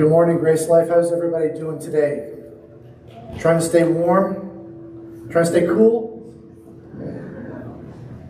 Good 0.00 0.08
morning, 0.08 0.38
Grace 0.38 0.66
Life. 0.66 0.88
How's 0.88 1.12
everybody 1.12 1.50
doing 1.50 1.78
today? 1.78 2.32
Trying 3.38 3.58
to 3.58 3.62
stay 3.62 3.84
warm? 3.84 5.28
Trying 5.30 5.44
to 5.44 5.50
stay 5.50 5.66
cool? 5.66 6.32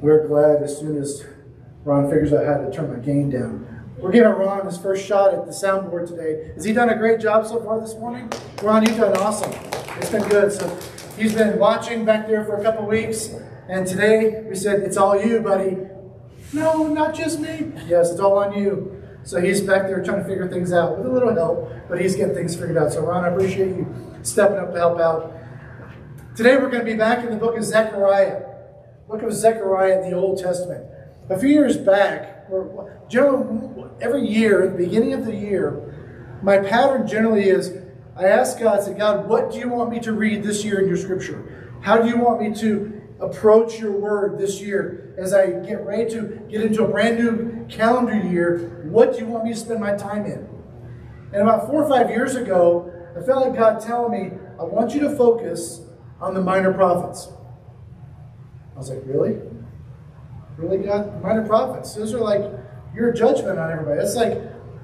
We're 0.01 0.27
glad 0.27 0.65
as 0.65 0.77
soon 0.77 1.01
as 1.01 1.25
Ron 1.85 2.11
figures 2.11 2.33
out 2.33 2.45
how 2.45 2.57
to 2.57 2.73
turn 2.73 2.93
my 2.93 2.99
gain 2.99 3.31
down. 3.31 3.85
We're 3.99 4.11
giving 4.11 4.33
Ron 4.33 4.67
his 4.67 4.79
first 4.79 5.07
shot 5.07 5.33
at 5.33 5.47
the 5.47 5.53
soundboard 5.53 6.09
today. 6.09 6.51
Has 6.57 6.65
he 6.65 6.73
done 6.73 6.89
a 6.89 6.97
great 6.97 7.21
job 7.21 7.47
so 7.47 7.63
far 7.63 7.81
this 7.81 7.95
morning? 7.95 8.33
Ron, 8.65 8.85
you've 8.85 8.97
done 8.97 9.17
awesome. 9.19 9.53
It's 9.99 10.11
been 10.11 10.29
good. 10.29 10.51
So 10.51 10.77
he's 11.17 11.35
been 11.35 11.57
watching 11.57 12.05
back 12.05 12.27
there 12.27 12.45
for 12.45 12.57
a 12.57 12.65
couple 12.65 12.85
weeks, 12.85 13.33
and 13.69 13.87
today 13.87 14.43
we 14.43 14.57
said, 14.57 14.81
It's 14.81 14.97
all 14.97 15.25
you, 15.25 15.39
buddy. 15.39 15.77
No, 16.53 16.89
not 16.89 17.15
just 17.15 17.39
me. 17.39 17.71
Yes, 17.87 18.11
it's 18.11 18.19
all 18.19 18.39
on 18.39 18.59
you. 18.59 19.00
So 19.23 19.41
he's 19.41 19.61
back 19.61 19.83
there 19.83 20.03
trying 20.03 20.23
to 20.23 20.29
figure 20.29 20.49
things 20.49 20.73
out 20.73 20.97
with 20.97 21.07
a 21.07 21.11
little 21.11 21.35
help, 21.35 21.71
but 21.89 22.01
he's 22.01 22.17
getting 22.17 22.35
things 22.35 22.55
figured 22.55 22.79
out. 22.79 22.93
So, 22.93 23.05
Ron, 23.05 23.25
I 23.25 23.29
appreciate 23.29 23.77
you 23.77 23.87
stepping 24.23 24.59
up 24.59 24.73
to 24.73 24.79
help 24.79 24.99
out. 24.99 25.37
Today 26.37 26.57
we're 26.57 26.71
going 26.71 26.85
to 26.85 26.91
be 26.91 26.97
back 26.97 27.25
in 27.25 27.31
the 27.31 27.37
book 27.37 27.57
of 27.57 27.65
Zechariah. 27.65 28.43
Book 29.09 29.23
of 29.23 29.33
Zechariah 29.33 30.01
in 30.03 30.11
the 30.11 30.17
Old 30.17 30.39
Testament. 30.39 30.85
A 31.29 31.39
few 31.39 31.49
years 31.49 31.77
back, 31.77 32.49
generally, 33.09 33.85
every 34.01 34.27
year, 34.27 34.65
at 34.65 34.73
the 34.73 34.85
beginning 34.85 35.13
of 35.13 35.27
the 35.27 35.35
year, 35.35 36.39
my 36.43 36.59
pattern 36.59 37.07
generally 37.07 37.49
is 37.49 37.77
I 38.17 38.25
ask 38.25 38.59
God, 38.59 38.81
I 38.81 38.83
say, 38.83 38.95
God, 38.95 39.29
what 39.29 39.53
do 39.53 39.59
you 39.59 39.69
want 39.69 39.91
me 39.91 40.01
to 40.01 40.13
read 40.13 40.43
this 40.43 40.65
year 40.65 40.81
in 40.81 40.89
your 40.89 40.97
scripture? 40.97 41.73
How 41.83 42.03
do 42.03 42.09
you 42.09 42.19
want 42.19 42.41
me 42.41 42.55
to 42.61 43.00
approach 43.21 43.79
your 43.79 43.93
word 43.93 44.39
this 44.39 44.61
year 44.61 45.15
as 45.19 45.33
I 45.33 45.51
get 45.51 45.85
ready 45.85 46.11
to 46.11 46.41
get 46.51 46.63
into 46.63 46.85
a 46.85 46.89
brand 46.89 47.19
new 47.19 47.67
calendar 47.69 48.17
year? 48.17 48.83
What 48.85 49.13
do 49.13 49.19
you 49.19 49.27
want 49.27 49.45
me 49.45 49.53
to 49.53 49.59
spend 49.59 49.81
my 49.81 49.95
time 49.95 50.25
in? 50.25 50.49
And 51.33 51.43
about 51.43 51.67
four 51.67 51.85
or 51.85 51.89
five 51.89 52.11
years 52.11 52.35
ago, 52.35 52.93
I 53.17 53.25
felt 53.25 53.47
like 53.47 53.57
God 53.57 53.81
telling 53.81 54.13
me, 54.13 54.37
I 54.59 54.65
want 54.65 54.95
you 54.95 55.01
to 55.01 55.17
focus 55.17 55.83
on 56.21 56.35
the 56.35 56.41
minor 56.41 56.73
prophets. 56.73 57.29
I 58.75 58.79
was 58.79 58.91
like, 58.91 59.03
really? 59.05 59.39
Really, 60.57 60.79
God? 60.79 61.23
Minor 61.23 61.47
prophets. 61.47 61.95
Those 61.95 62.15
are 62.15 62.21
like 62.21 62.43
your 62.95 63.13
judgment 63.13 63.59
on 63.59 63.71
everybody. 63.71 64.01
It's 64.01 64.17
like 64.17 64.39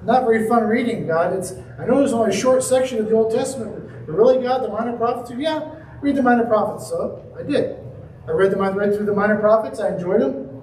not 0.04 0.22
very 0.22 0.48
fun 0.48 0.64
reading, 0.64 1.06
God. 1.06 1.32
It's 1.32 1.52
I 1.78 1.86
know 1.86 1.98
there's 1.98 2.12
only 2.12 2.30
a 2.30 2.38
short 2.38 2.62
section 2.62 2.98
of 2.98 3.06
the 3.06 3.14
Old 3.14 3.32
Testament, 3.32 4.06
but 4.06 4.12
really, 4.12 4.42
God, 4.42 4.62
the 4.62 4.68
minor 4.68 4.96
prophets? 4.96 5.30
Yeah, 5.36 5.68
read 6.00 6.16
the 6.16 6.22
minor 6.22 6.44
prophets. 6.44 6.88
So 6.88 7.24
I 7.38 7.42
did. 7.42 7.85
I 8.26 8.32
read 8.32 8.50
them. 8.50 8.60
I 8.60 8.70
read 8.70 8.94
through 8.94 9.06
the 9.06 9.14
minor 9.14 9.38
prophets. 9.38 9.80
I 9.80 9.94
enjoyed 9.94 10.20
them. 10.20 10.62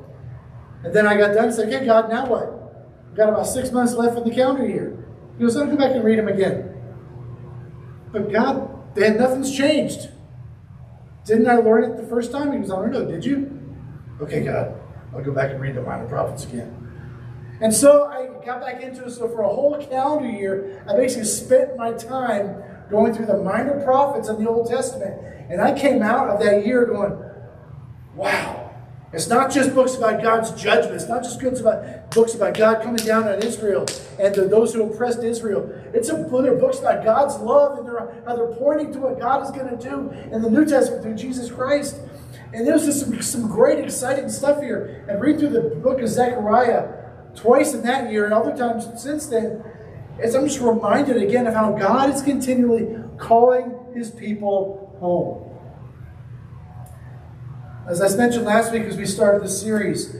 And 0.83 0.93
then 0.93 1.07
I 1.07 1.15
got 1.17 1.33
done 1.33 1.45
and 1.45 1.53
said, 1.53 1.71
okay, 1.71 1.85
God, 1.85 2.09
now 2.09 2.27
what? 2.27 2.59
I've 3.09 3.15
got 3.15 3.29
about 3.29 3.47
six 3.47 3.71
months 3.71 3.93
left 3.93 4.17
in 4.17 4.23
the 4.27 4.35
calendar 4.35 4.67
year. 4.67 5.05
He 5.37 5.43
goes, 5.43 5.55
I'll 5.55 5.65
go 5.65 5.77
back 5.77 5.91
and 5.91 6.03
read 6.03 6.19
them 6.19 6.27
again. 6.27 6.75
But 8.11 8.31
God, 8.31 8.95
then 8.95 9.17
nothing's 9.17 9.55
changed. 9.55 10.09
Didn't 11.25 11.47
I 11.47 11.55
learn 11.55 11.85
it 11.85 11.97
the 11.97 12.07
first 12.07 12.31
time? 12.31 12.51
He 12.51 12.59
goes, 12.59 12.69
I 12.69 12.75
don't 12.75 12.91
know. 12.91 13.05
Did 13.05 13.23
you? 13.23 13.59
Okay, 14.21 14.43
God, 14.43 14.79
I'll 15.13 15.23
go 15.23 15.31
back 15.31 15.51
and 15.51 15.61
read 15.61 15.75
the 15.75 15.81
minor 15.81 16.07
prophets 16.07 16.43
again. 16.45 16.79
And 17.61 17.73
so 17.73 18.07
I 18.07 18.27
got 18.45 18.61
back 18.61 18.81
into 18.81 19.05
it. 19.05 19.11
So 19.11 19.29
for 19.29 19.41
a 19.41 19.47
whole 19.47 19.77
calendar 19.89 20.29
year, 20.29 20.83
I 20.87 20.95
basically 20.97 21.25
spent 21.25 21.77
my 21.77 21.93
time 21.93 22.61
going 22.89 23.13
through 23.13 23.27
the 23.27 23.37
minor 23.37 23.81
prophets 23.83 24.27
of 24.27 24.37
the 24.37 24.49
Old 24.49 24.69
Testament. 24.69 25.21
And 25.49 25.61
I 25.61 25.77
came 25.77 26.01
out 26.01 26.29
of 26.29 26.39
that 26.41 26.65
year 26.65 26.85
going, 26.85 27.17
wow. 28.15 28.63
It's 29.13 29.27
not 29.27 29.51
just 29.51 29.75
books 29.75 29.93
about 29.93 30.23
God's 30.23 30.51
judgment. 30.59 30.95
It's 30.95 31.07
not 31.07 31.21
just 31.23 31.39
books 31.39 31.59
about 31.59 32.09
books 32.09 32.33
about 32.33 32.55
God 32.55 32.81
coming 32.81 33.05
down 33.05 33.27
on 33.27 33.43
Israel 33.43 33.85
and 34.19 34.33
the, 34.33 34.47
those 34.47 34.73
who 34.73 34.83
oppressed 34.91 35.23
Israel. 35.23 35.69
It's 35.93 36.09
a, 36.09 36.13
they're 36.13 36.55
books 36.55 36.79
about 36.79 37.03
God's 37.03 37.37
love 37.37 37.77
and 37.77 37.87
they're, 37.87 38.23
how 38.25 38.35
they're 38.35 38.55
pointing 38.55 38.91
to 38.93 38.99
what 38.99 39.19
God 39.19 39.43
is 39.43 39.51
going 39.51 39.69
to 39.69 39.77
do 39.77 40.09
in 40.33 40.41
the 40.41 40.49
New 40.49 40.65
Testament 40.65 41.03
through 41.03 41.15
Jesus 41.15 41.51
Christ. 41.51 41.99
And 42.53 42.65
there's 42.65 42.85
just 42.85 43.01
some, 43.01 43.21
some 43.21 43.47
great, 43.47 43.83
exciting 43.83 44.29
stuff 44.29 44.61
here. 44.61 45.05
And 45.07 45.21
read 45.21 45.37
through 45.37 45.49
the 45.49 45.61
book 45.61 46.01
of 46.01 46.09
Zechariah 46.09 47.03
twice 47.35 47.73
in 47.73 47.83
that 47.83 48.11
year 48.11 48.25
and 48.25 48.33
other 48.33 48.55
times 48.55 48.87
since 49.01 49.27
then, 49.27 49.63
as 50.19 50.33
I'm 50.33 50.47
just 50.47 50.59
reminded 50.59 51.17
again 51.17 51.45
of 51.45 51.53
how 51.53 51.71
God 51.71 52.09
is 52.09 52.23
continually 52.23 52.95
calling 53.17 53.75
his 53.93 54.09
people 54.09 54.95
home. 54.99 55.52
As 57.85 58.01
I 58.01 58.15
mentioned 58.15 58.45
last 58.45 58.71
week 58.71 58.83
as 58.83 58.95
we 58.95 59.05
started 59.05 59.43
the 59.43 59.49
series, 59.49 60.15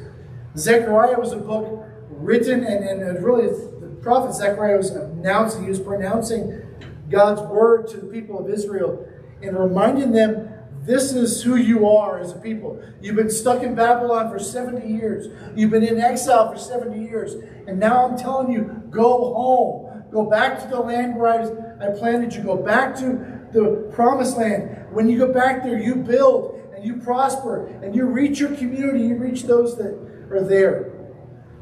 Zechariah 0.57 1.17
was 1.17 1.31
a 1.31 1.37
book 1.37 1.87
written 2.09 2.65
and, 2.65 2.83
and 2.83 3.23
really 3.23 3.47
the 3.47 3.97
prophet 4.01 4.33
Zechariah 4.35 4.75
was 4.75 4.89
announcing, 4.89 5.63
he 5.63 5.69
was 5.69 5.79
pronouncing 5.79 6.61
God's 7.09 7.41
word 7.41 7.87
to 7.87 7.97
the 7.97 8.07
people 8.07 8.37
of 8.37 8.49
Israel 8.49 9.07
and 9.41 9.57
reminding 9.57 10.11
them 10.11 10.49
this 10.81 11.13
is 11.13 11.41
who 11.41 11.55
you 11.55 11.87
are 11.87 12.19
as 12.19 12.33
a 12.33 12.35
people. 12.35 12.83
You've 13.01 13.15
been 13.15 13.29
stuck 13.29 13.63
in 13.63 13.75
Babylon 13.75 14.29
for 14.29 14.39
70 14.39 14.85
years. 14.85 15.27
You've 15.55 15.71
been 15.71 15.83
in 15.83 16.01
exile 16.01 16.51
for 16.51 16.59
70 16.59 17.01
years. 17.01 17.35
And 17.65 17.79
now 17.79 18.05
I'm 18.05 18.17
telling 18.17 18.51
you, 18.51 18.83
go 18.89 19.33
home. 19.33 20.03
Go 20.11 20.29
back 20.29 20.61
to 20.61 20.67
the 20.67 20.81
land 20.81 21.15
where 21.15 21.29
I, 21.29 21.87
I 21.87 21.97
planted 21.97 22.35
you. 22.35 22.43
Go 22.43 22.57
back 22.57 22.93
to 22.95 23.39
the 23.53 23.89
promised 23.93 24.37
land. 24.37 24.85
When 24.91 25.07
you 25.07 25.17
go 25.17 25.31
back 25.31 25.63
there, 25.63 25.79
you 25.79 25.95
build 25.95 26.52
and 26.83 26.95
you 26.97 27.01
prosper 27.01 27.67
and 27.81 27.95
you 27.95 28.05
reach 28.05 28.39
your 28.39 28.53
community. 28.55 29.05
You 29.05 29.15
reach 29.15 29.43
those 29.43 29.77
that 29.77 29.93
are 30.29 30.43
there. 30.43 30.91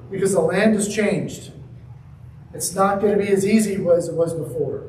Because 0.09 0.33
the 0.33 0.41
land 0.41 0.73
has 0.75 0.93
changed. 0.93 1.51
It's 2.53 2.73
not 2.75 2.99
going 2.99 3.17
to 3.17 3.23
be 3.23 3.31
as 3.31 3.45
easy 3.45 3.75
as 3.75 4.09
it 4.09 4.15
was 4.15 4.33
before. 4.33 4.87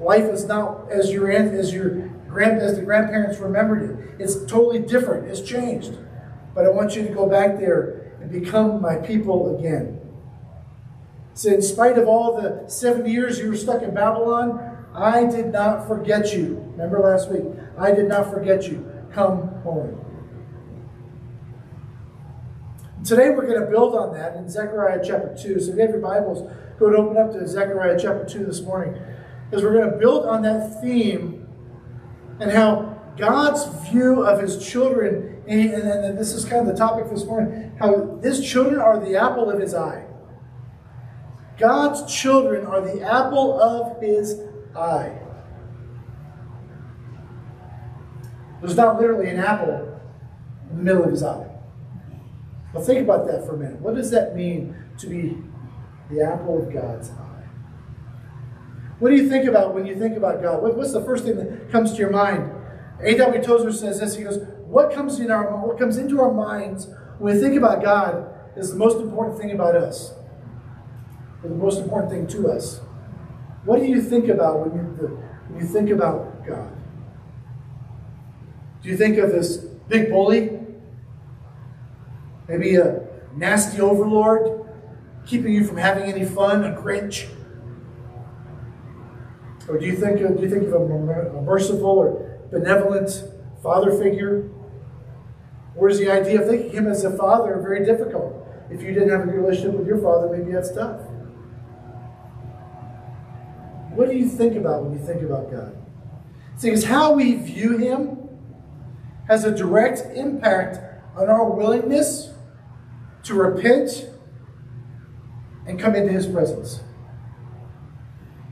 Life 0.00 0.24
is 0.24 0.46
not 0.46 0.90
as 0.90 1.12
your 1.12 1.30
as 1.30 1.72
your 1.72 2.08
grand, 2.28 2.60
as 2.60 2.76
the 2.76 2.82
grandparents 2.82 3.38
remembered 3.38 3.82
it. 3.90 4.20
It's 4.20 4.34
totally 4.46 4.80
different. 4.80 5.28
It's 5.28 5.42
changed. 5.42 5.98
But 6.54 6.64
I 6.64 6.70
want 6.70 6.96
you 6.96 7.06
to 7.06 7.14
go 7.14 7.28
back 7.28 7.58
there 7.58 8.14
and 8.20 8.32
become 8.32 8.80
my 8.80 8.96
people 8.96 9.56
again. 9.56 10.00
So, 11.34 11.50
in 11.50 11.62
spite 11.62 11.96
of 11.96 12.08
all 12.08 12.40
the 12.40 12.68
70 12.68 13.10
years 13.10 13.38
you 13.38 13.48
were 13.48 13.56
stuck 13.56 13.82
in 13.82 13.94
Babylon, 13.94 14.86
I 14.94 15.24
did 15.26 15.52
not 15.52 15.86
forget 15.86 16.34
you. 16.34 16.56
Remember 16.72 16.98
last 16.98 17.30
week? 17.30 17.44
I 17.78 17.92
did 17.92 18.08
not 18.08 18.30
forget 18.30 18.64
you. 18.64 18.91
Come 19.12 19.48
home. 19.62 19.98
Today 23.04 23.30
we're 23.30 23.46
going 23.46 23.60
to 23.60 23.66
build 23.66 23.94
on 23.94 24.14
that 24.14 24.36
in 24.36 24.48
Zechariah 24.48 25.00
chapter 25.04 25.36
2. 25.36 25.60
So 25.60 25.70
if 25.70 25.76
you 25.76 25.82
have 25.82 25.90
your 25.90 26.00
Bibles, 26.00 26.50
go 26.78 26.86
and 26.86 26.96
open 26.96 27.16
up 27.18 27.32
to 27.32 27.46
Zechariah 27.46 27.98
chapter 28.00 28.24
2 28.24 28.46
this 28.46 28.62
morning. 28.62 29.00
Because 29.50 29.64
we're 29.64 29.74
going 29.74 29.90
to 29.90 29.98
build 29.98 30.24
on 30.24 30.42
that 30.42 30.80
theme 30.80 31.46
and 32.40 32.50
how 32.50 32.98
God's 33.18 33.66
view 33.90 34.22
of 34.22 34.40
his 34.40 34.66
children, 34.66 35.42
and, 35.46 35.72
and 35.72 36.18
this 36.18 36.32
is 36.32 36.44
kind 36.44 36.66
of 36.66 36.74
the 36.74 36.78
topic 36.78 37.10
this 37.10 37.24
morning, 37.24 37.72
how 37.78 38.18
his 38.22 38.48
children 38.48 38.80
are 38.80 38.98
the 38.98 39.16
apple 39.16 39.50
of 39.50 39.60
his 39.60 39.74
eye. 39.74 40.06
God's 41.58 42.12
children 42.12 42.64
are 42.64 42.80
the 42.80 43.02
apple 43.02 43.60
of 43.60 44.00
his 44.00 44.40
eye. 44.74 45.21
There's 48.62 48.76
not 48.76 48.98
literally 48.98 49.28
an 49.28 49.38
apple 49.38 50.00
in 50.70 50.78
the 50.78 50.82
middle 50.82 51.04
of 51.04 51.10
his 51.10 51.22
eye. 51.22 51.48
But 52.72 52.86
think 52.86 53.00
about 53.00 53.26
that 53.26 53.44
for 53.44 53.56
a 53.56 53.58
minute. 53.58 53.80
What 53.80 53.96
does 53.96 54.10
that 54.12 54.34
mean 54.34 54.74
to 54.98 55.06
be 55.08 55.36
the 56.10 56.22
apple 56.22 56.62
of 56.62 56.72
God's 56.72 57.10
eye? 57.10 57.44
What 58.98 59.10
do 59.10 59.16
you 59.16 59.28
think 59.28 59.46
about 59.46 59.74
when 59.74 59.84
you 59.84 59.98
think 59.98 60.16
about 60.16 60.40
God? 60.40 60.62
what's 60.62 60.92
the 60.92 61.02
first 61.02 61.24
thing 61.24 61.36
that 61.36 61.70
comes 61.70 61.92
to 61.92 61.98
your 61.98 62.10
mind? 62.10 62.50
A.W. 63.02 63.42
Tozer 63.42 63.72
says 63.72 63.98
this. 63.98 64.14
He 64.14 64.22
goes, 64.22 64.38
"What 64.64 64.92
comes 64.92 65.18
in 65.18 65.30
our 65.30 65.56
what 65.66 65.76
comes 65.76 65.96
into 65.98 66.20
our 66.20 66.32
minds 66.32 66.88
when 67.18 67.34
we 67.34 67.40
think 67.40 67.56
about 67.56 67.82
God 67.82 68.32
is 68.56 68.70
the 68.70 68.76
most 68.76 68.98
important 68.98 69.38
thing 69.38 69.50
about 69.50 69.74
us, 69.74 70.12
or 71.42 71.48
the 71.48 71.56
most 71.56 71.80
important 71.80 72.12
thing 72.12 72.26
to 72.28 72.50
us. 72.50 72.80
What 73.64 73.80
do 73.80 73.86
you 73.86 74.00
think 74.00 74.28
about 74.28 74.60
when 74.60 74.78
you 74.78 74.84
when 75.48 75.60
you 75.60 75.66
think 75.66 75.90
about 75.90 76.46
God? 76.46 76.81
Do 78.82 78.88
you 78.88 78.96
think 78.96 79.18
of 79.18 79.30
this 79.30 79.58
big 79.88 80.10
bully? 80.10 80.58
Maybe 82.48 82.74
a 82.76 83.06
nasty 83.36 83.80
overlord 83.80 84.68
keeping 85.26 85.52
you 85.52 85.64
from 85.64 85.76
having 85.76 86.04
any 86.04 86.24
fun, 86.24 86.64
a 86.64 86.76
Grinch? 86.76 87.28
Or 89.68 89.78
do 89.78 89.86
you 89.86 89.96
think 89.96 90.20
of, 90.20 90.36
do 90.36 90.42
you 90.42 90.50
think 90.50 90.64
of 90.64 90.72
a, 90.72 91.38
a 91.38 91.42
merciful 91.42 91.86
or 91.86 92.40
benevolent 92.50 93.24
father 93.62 93.96
figure? 93.96 94.50
Or 95.76 95.88
is 95.88 95.98
the 95.98 96.10
idea 96.10 96.42
of 96.42 96.48
thinking 96.48 96.70
of 96.70 96.74
him 96.74 96.86
as 96.88 97.04
a 97.04 97.16
father 97.16 97.60
very 97.60 97.84
difficult? 97.84 98.46
If 98.70 98.82
you 98.82 98.92
didn't 98.92 99.10
have 99.10 99.22
a 99.22 99.26
good 99.26 99.36
relationship 99.36 99.74
with 99.74 99.86
your 99.86 99.98
father, 99.98 100.36
maybe 100.36 100.52
that's 100.52 100.72
tough. 100.72 101.00
What 103.94 104.10
do 104.10 104.16
you 104.16 104.28
think 104.28 104.56
about 104.56 104.84
when 104.84 104.98
you 104.98 105.06
think 105.06 105.22
about 105.22 105.50
God? 105.50 105.76
See, 106.56 106.70
it's 106.70 106.84
how 106.84 107.12
we 107.12 107.36
view 107.36 107.78
him 107.78 108.21
has 109.28 109.44
a 109.44 109.54
direct 109.54 110.00
impact 110.14 110.78
on 111.16 111.28
our 111.28 111.50
willingness 111.50 112.32
to 113.24 113.34
repent 113.34 114.08
and 115.66 115.78
come 115.78 115.94
into 115.94 116.12
his 116.12 116.26
presence. 116.26 116.80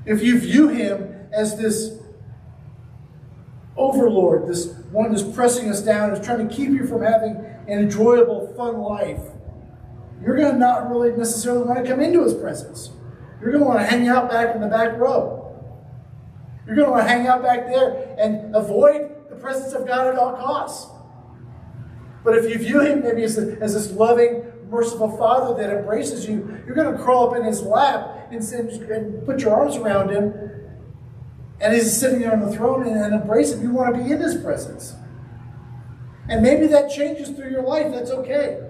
if 0.06 0.22
you 0.22 0.38
view 0.38 0.68
him 0.68 1.28
as 1.32 1.58
this 1.58 1.98
overlord, 3.76 4.48
this 4.48 4.72
one 4.90 5.10
who's 5.10 5.22
pressing 5.22 5.68
us 5.68 5.82
down, 5.82 6.10
who's 6.10 6.24
trying 6.24 6.48
to 6.48 6.54
keep 6.54 6.70
you 6.70 6.86
from 6.86 7.02
having 7.02 7.36
an 7.68 7.80
enjoyable, 7.80 8.52
fun 8.56 8.78
life, 8.78 9.20
you're 10.22 10.36
going 10.36 10.52
to 10.52 10.58
not 10.58 10.90
really 10.90 11.12
necessarily 11.16 11.64
want 11.64 11.84
to 11.84 11.90
come 11.90 12.00
into 12.00 12.22
his 12.22 12.34
presence. 12.34 12.90
You're 13.40 13.52
going 13.52 13.62
to 13.62 13.68
want 13.68 13.80
to 13.80 13.86
hang 13.86 14.08
out 14.08 14.30
back 14.30 14.54
in 14.54 14.60
the 14.60 14.68
back 14.68 14.98
row. 14.98 15.36
You're 16.66 16.76
going 16.76 16.86
to 16.86 16.92
want 16.92 17.06
to 17.06 17.08
hang 17.08 17.26
out 17.26 17.42
back 17.42 17.66
there 17.66 18.14
and 18.18 18.54
avoid 18.54 19.09
presence 19.40 19.72
of 19.72 19.86
God 19.86 20.06
at 20.06 20.16
all 20.16 20.34
costs. 20.34 20.90
But 22.22 22.36
if 22.36 22.50
you 22.50 22.58
view 22.58 22.80
him 22.80 23.02
maybe 23.02 23.22
as, 23.22 23.38
a, 23.38 23.56
as 23.60 23.74
this 23.74 23.90
loving, 23.92 24.44
merciful 24.68 25.16
father 25.16 25.60
that 25.60 25.74
embraces 25.74 26.28
you, 26.28 26.62
you're 26.66 26.74
going 26.74 26.96
to 26.96 27.02
crawl 27.02 27.30
up 27.30 27.36
in 27.36 27.44
his 27.44 27.62
lap 27.62 28.28
and, 28.30 28.42
and 28.42 29.26
put 29.26 29.40
your 29.40 29.54
arms 29.54 29.76
around 29.76 30.10
him. 30.10 30.32
And 31.60 31.74
he's 31.74 31.94
sitting 31.94 32.20
there 32.20 32.32
on 32.32 32.40
the 32.40 32.52
throne 32.52 32.86
and, 32.86 32.96
and 32.96 33.14
embrace 33.14 33.52
him. 33.52 33.62
You 33.62 33.70
want 33.70 33.94
to 33.94 34.02
be 34.02 34.10
in 34.10 34.20
his 34.20 34.36
presence. 34.36 34.94
And 36.28 36.42
maybe 36.42 36.66
that 36.68 36.90
changes 36.90 37.30
through 37.30 37.50
your 37.50 37.62
life. 37.62 37.92
That's 37.92 38.10
okay. 38.10 38.60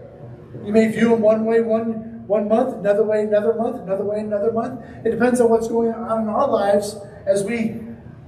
You 0.64 0.72
may 0.72 0.88
view 0.88 1.14
him 1.14 1.20
one 1.20 1.44
way 1.44 1.61
one, 1.61 2.26
one 2.26 2.49
month, 2.49 2.76
another 2.76 3.05
way 3.05 3.22
another 3.22 3.55
month, 3.55 3.82
another 3.82 4.05
way 4.05 4.20
another 4.20 4.50
month. 4.50 4.81
It 5.05 5.11
depends 5.11 5.40
on 5.40 5.50
what's 5.50 5.69
going 5.69 5.93
on 5.93 6.22
in 6.22 6.28
our 6.28 6.49
lives 6.49 6.96
as 7.26 7.44
we 7.44 7.81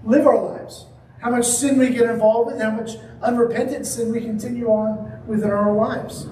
live 0.04 0.26
our 0.26 0.40
lives. 0.40 0.86
How 1.22 1.30
much 1.30 1.46
sin 1.46 1.78
we 1.78 1.90
get 1.90 2.10
involved 2.10 2.52
with, 2.52 2.60
how 2.60 2.72
much 2.72 2.96
unrepentant 3.22 3.86
sin 3.86 4.12
we 4.12 4.20
continue 4.20 4.66
on 4.66 5.22
within 5.26 5.50
our 5.50 5.72
lives. 5.72 6.26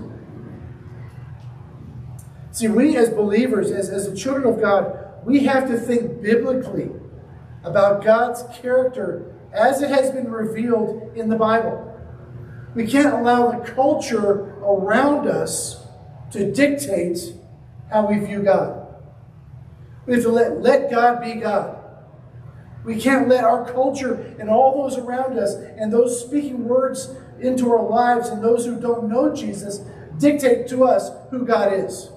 See, 2.52 2.69
we 2.69 2.96
as 2.96 3.10
believers, 3.10 3.70
as, 3.70 3.88
as 3.88 4.10
the 4.10 4.16
children 4.16 4.52
of 4.52 4.60
God, 4.60 5.25
we 5.25 5.44
have 5.44 5.69
to 5.69 5.78
think 5.78 6.20
biblically 6.20 6.90
about 7.62 8.04
God's 8.04 8.42
character 8.60 9.32
as 9.52 9.82
it 9.82 9.90
has 9.90 10.10
been 10.10 10.31
revealed 10.31 11.16
in 11.16 11.28
the 11.28 11.36
Bible. 11.36 11.86
We 12.75 12.86
can't 12.86 13.14
allow 13.14 13.52
the 13.52 13.58
culture 13.72 14.56
around 14.62 15.28
us 15.28 15.86
to 16.32 16.52
dictate 16.52 17.34
how 17.90 18.06
we 18.06 18.19
view 18.19 18.43
God. 18.43 18.86
We 20.06 20.14
have 20.14 20.22
to 20.25 20.31
let, 20.31 20.60
let 20.60 20.90
God 20.90 21.22
be 21.22 21.34
God. 21.34 21.80
We 22.85 23.00
can't 23.00 23.29
let 23.29 23.44
our 23.44 23.71
culture 23.71 24.35
and 24.38 24.49
all 24.49 24.82
those 24.82 24.99
around 24.99 25.38
us 25.38 25.55
and 25.55 25.93
those 25.93 26.25
speaking 26.25 26.65
words 26.65 27.15
into 27.41 27.71
our 27.71 27.82
lives 27.82 28.29
and 28.29 28.43
those 28.43 28.65
who 28.65 28.81
don't 28.81 29.09
know 29.09 29.35
Jesus 29.35 29.81
dictate 30.19 30.69
to 30.69 30.85
us 30.85 31.11
who 31.31 31.44
God 31.44 31.73
is. 31.73 32.11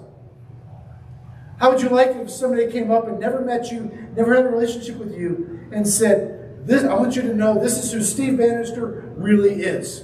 How 1.59 1.71
would 1.71 1.81
you 1.81 1.89
like 1.89 2.15
if 2.15 2.29
somebody 2.29 2.71
came 2.71 2.91
up 2.91 3.07
and 3.07 3.19
never 3.19 3.41
met 3.41 3.71
you, 3.71 4.09
never 4.15 4.35
had 4.35 4.45
a 4.45 4.49
relationship 4.49 4.97
with 4.97 5.13
you, 5.13 5.67
and 5.71 5.87
said, 5.87 6.65
this, 6.65 6.83
I 6.83 6.93
want 6.93 7.15
you 7.15 7.21
to 7.23 7.33
know 7.33 7.59
this 7.59 7.83
is 7.83 7.91
who 7.91 8.01
Steve 8.01 8.37
Bannister 8.37 9.13
really 9.17 9.63
is. 9.63 10.03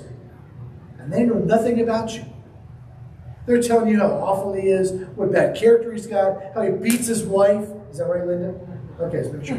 And 0.97 1.11
they 1.11 1.23
know 1.23 1.35
nothing 1.35 1.81
about 1.81 2.13
you. 2.15 2.25
They're 3.45 3.61
telling 3.61 3.89
you 3.89 3.99
how 3.99 4.11
awful 4.11 4.53
he 4.53 4.67
is, 4.67 4.91
what 5.15 5.31
bad 5.31 5.55
character 5.55 5.91
he's 5.91 6.05
got, 6.05 6.53
how 6.53 6.61
he 6.61 6.71
beats 6.71 7.07
his 7.07 7.23
wife. 7.23 7.67
Is 7.91 7.97
that 7.97 8.05
right, 8.05 8.25
Linda? 8.25 8.59
Okay, 8.99 9.17
it's 9.17 9.29
been 9.29 9.43
true. 9.43 9.57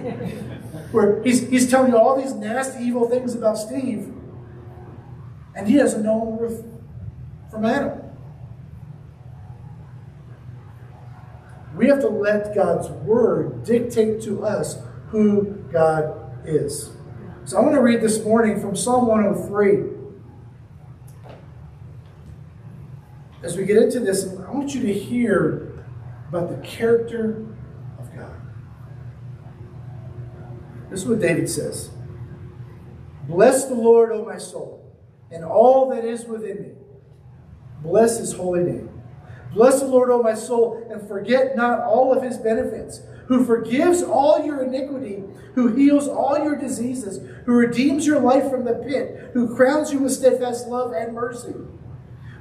Where 0.92 1.22
he's, 1.22 1.48
he's 1.48 1.70
telling 1.70 1.92
you 1.92 1.98
all 1.98 2.20
these 2.20 2.34
nasty, 2.34 2.84
evil 2.84 3.08
things 3.08 3.34
about 3.34 3.56
Steve, 3.56 4.12
and 5.54 5.66
he 5.66 5.76
doesn't 5.76 6.02
know 6.02 6.38
him 6.38 6.80
from 7.50 7.64
Adam. 7.64 8.02
We 11.74 11.88
have 11.88 12.00
to 12.00 12.08
let 12.08 12.54
God's 12.54 12.88
word 12.88 13.64
dictate 13.64 14.20
to 14.22 14.44
us 14.44 14.78
who 15.08 15.64
God 15.72 16.14
is. 16.44 16.90
So 17.44 17.56
I 17.56 17.60
want 17.62 17.74
to 17.74 17.80
read 17.80 18.02
this 18.02 18.22
morning 18.22 18.60
from 18.60 18.76
Psalm 18.76 19.06
103. 19.06 19.98
As 23.42 23.56
we 23.56 23.64
get 23.64 23.78
into 23.78 24.00
this, 24.00 24.26
I 24.26 24.50
want 24.50 24.74
you 24.74 24.82
to 24.82 24.92
hear 24.92 25.84
about 26.28 26.50
the 26.50 26.66
character 26.66 27.46
of 27.98 28.14
God. 28.14 28.40
This 30.90 31.02
is 31.02 31.08
what 31.08 31.20
David 31.20 31.48
says 31.48 31.90
Bless 33.28 33.66
the 33.66 33.74
Lord, 33.74 34.10
O 34.10 34.24
my 34.24 34.38
soul, 34.38 34.92
and 35.30 35.44
all 35.44 35.88
that 35.90 36.04
is 36.04 36.24
within 36.24 36.62
me. 36.62 36.72
Bless 37.82 38.18
his 38.18 38.32
holy 38.32 38.64
name. 38.64 38.90
Bless 39.54 39.80
the 39.80 39.86
Lord, 39.86 40.10
O 40.10 40.22
my 40.22 40.34
soul, 40.34 40.86
and 40.90 41.06
forget 41.08 41.56
not 41.56 41.80
all 41.80 42.12
of 42.12 42.22
his 42.22 42.38
benefits, 42.38 43.00
who 43.26 43.44
forgives 43.44 44.02
all 44.02 44.44
your 44.44 44.62
iniquity, 44.62 45.22
who 45.54 45.68
heals 45.68 46.08
all 46.08 46.38
your 46.38 46.56
diseases, 46.56 47.20
who 47.46 47.52
redeems 47.52 48.06
your 48.06 48.20
life 48.20 48.50
from 48.50 48.64
the 48.64 48.74
pit, 48.74 49.30
who 49.32 49.54
crowns 49.54 49.92
you 49.92 50.00
with 50.00 50.12
steadfast 50.12 50.66
love 50.66 50.92
and 50.92 51.14
mercy, 51.14 51.54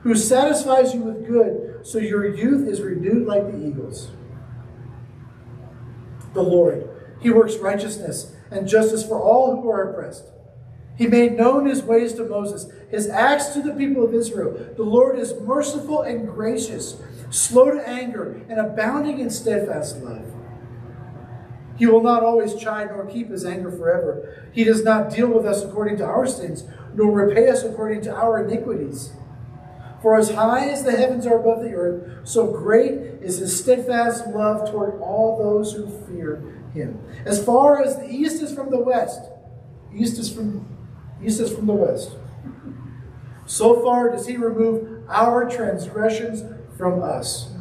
who 0.01 0.15
satisfies 0.15 0.93
you 0.93 1.01
with 1.01 1.27
good, 1.27 1.85
so 1.85 1.97
your 1.97 2.35
youth 2.35 2.67
is 2.67 2.81
renewed 2.81 3.27
like 3.27 3.51
the 3.51 3.67
eagles. 3.67 4.09
The 6.33 6.43
Lord, 6.43 6.89
he 7.21 7.29
works 7.29 7.57
righteousness 7.57 8.35
and 8.51 8.67
justice 8.67 9.05
for 9.05 9.21
all 9.21 9.61
who 9.61 9.69
are 9.69 9.91
oppressed. 9.91 10.25
He 10.99 11.07
made 11.07 11.37
known 11.37 11.65
his 11.65 11.81
ways 11.81 12.13
to 12.15 12.25
Moses, 12.25 12.69
his 12.89 13.07
acts 13.07 13.47
to 13.53 13.61
the 13.61 13.73
people 13.73 14.03
of 14.03 14.13
Israel. 14.13 14.73
The 14.75 14.83
Lord 14.83 15.17
is 15.17 15.39
merciful 15.39 16.01
and 16.01 16.27
gracious, 16.27 17.01
slow 17.29 17.71
to 17.71 17.87
anger, 17.87 18.41
and 18.49 18.59
abounding 18.59 19.19
in 19.19 19.29
steadfast 19.29 20.01
love. 20.01 20.25
He 21.77 21.87
will 21.87 22.03
not 22.03 22.23
always 22.23 22.55
chide 22.55 22.89
nor 22.89 23.05
keep 23.05 23.29
his 23.29 23.45
anger 23.45 23.71
forever. 23.71 24.49
He 24.51 24.65
does 24.65 24.83
not 24.83 25.09
deal 25.09 25.29
with 25.29 25.45
us 25.45 25.63
according 25.63 25.95
to 25.99 26.05
our 26.05 26.27
sins, 26.27 26.65
nor 26.93 27.09
repay 27.09 27.47
us 27.47 27.63
according 27.63 28.01
to 28.01 28.13
our 28.13 28.43
iniquities. 28.43 29.13
For 30.01 30.17
as 30.17 30.31
high 30.31 30.67
as 30.69 30.83
the 30.83 30.91
heavens 30.91 31.25
are 31.25 31.39
above 31.39 31.63
the 31.63 31.73
earth, 31.73 32.27
so 32.27 32.51
great 32.51 32.91
is 33.21 33.37
his 33.37 33.57
steadfast 33.57 34.27
love 34.27 34.69
toward 34.69 34.99
all 35.01 35.37
those 35.37 35.73
who 35.73 35.87
fear 36.05 36.58
him. 36.79 36.99
As 37.25 37.43
far 37.43 37.81
as 37.81 37.97
the 37.97 38.09
east 38.09 38.41
is 38.41 38.53
from 38.53 38.69
the 38.69 38.79
west, 38.79 39.21
east 39.93 40.17
is 40.17 40.33
from 40.33 40.65
East 41.23 41.41
is 41.41 41.53
from 41.53 41.67
the 41.67 41.73
west. 41.73 42.15
So 43.45 43.81
far 43.83 44.09
does 44.09 44.27
he 44.27 44.37
remove 44.37 45.03
our 45.09 45.49
transgressions 45.49 46.43
from 46.77 47.03
us. 47.03 47.51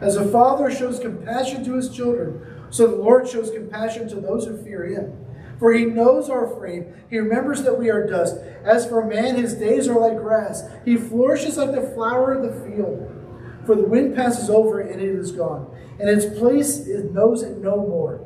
As 0.00 0.16
a 0.16 0.28
father 0.28 0.70
shows 0.70 0.98
compassion 0.98 1.64
to 1.64 1.74
his 1.74 1.94
children, 1.94 2.40
so 2.70 2.86
the 2.86 2.96
Lord 2.96 3.28
shows 3.28 3.50
compassion 3.50 4.08
to 4.08 4.16
those 4.16 4.46
who 4.46 4.62
fear 4.62 4.86
him. 4.86 5.24
For 5.58 5.72
he 5.72 5.86
knows 5.86 6.28
our 6.28 6.48
frame. 6.58 6.92
He 7.08 7.18
remembers 7.18 7.62
that 7.62 7.78
we 7.78 7.90
are 7.90 8.06
dust. 8.06 8.36
As 8.64 8.86
for 8.86 9.06
man, 9.06 9.36
his 9.36 9.54
days 9.54 9.88
are 9.88 9.98
like 9.98 10.18
grass. 10.18 10.64
He 10.84 10.96
flourishes 10.96 11.56
like 11.56 11.72
the 11.72 11.92
flower 11.94 12.34
of 12.34 12.42
the 12.42 12.60
field. 12.60 13.10
For 13.64 13.74
the 13.74 13.84
wind 13.84 14.14
passes 14.14 14.50
over 14.50 14.80
and 14.80 15.00
it 15.00 15.08
is 15.08 15.32
gone. 15.32 15.74
And 15.98 16.10
its 16.10 16.26
place 16.38 16.86
it 16.86 17.12
knows 17.12 17.42
it 17.42 17.56
no 17.58 17.76
more. 17.76 18.25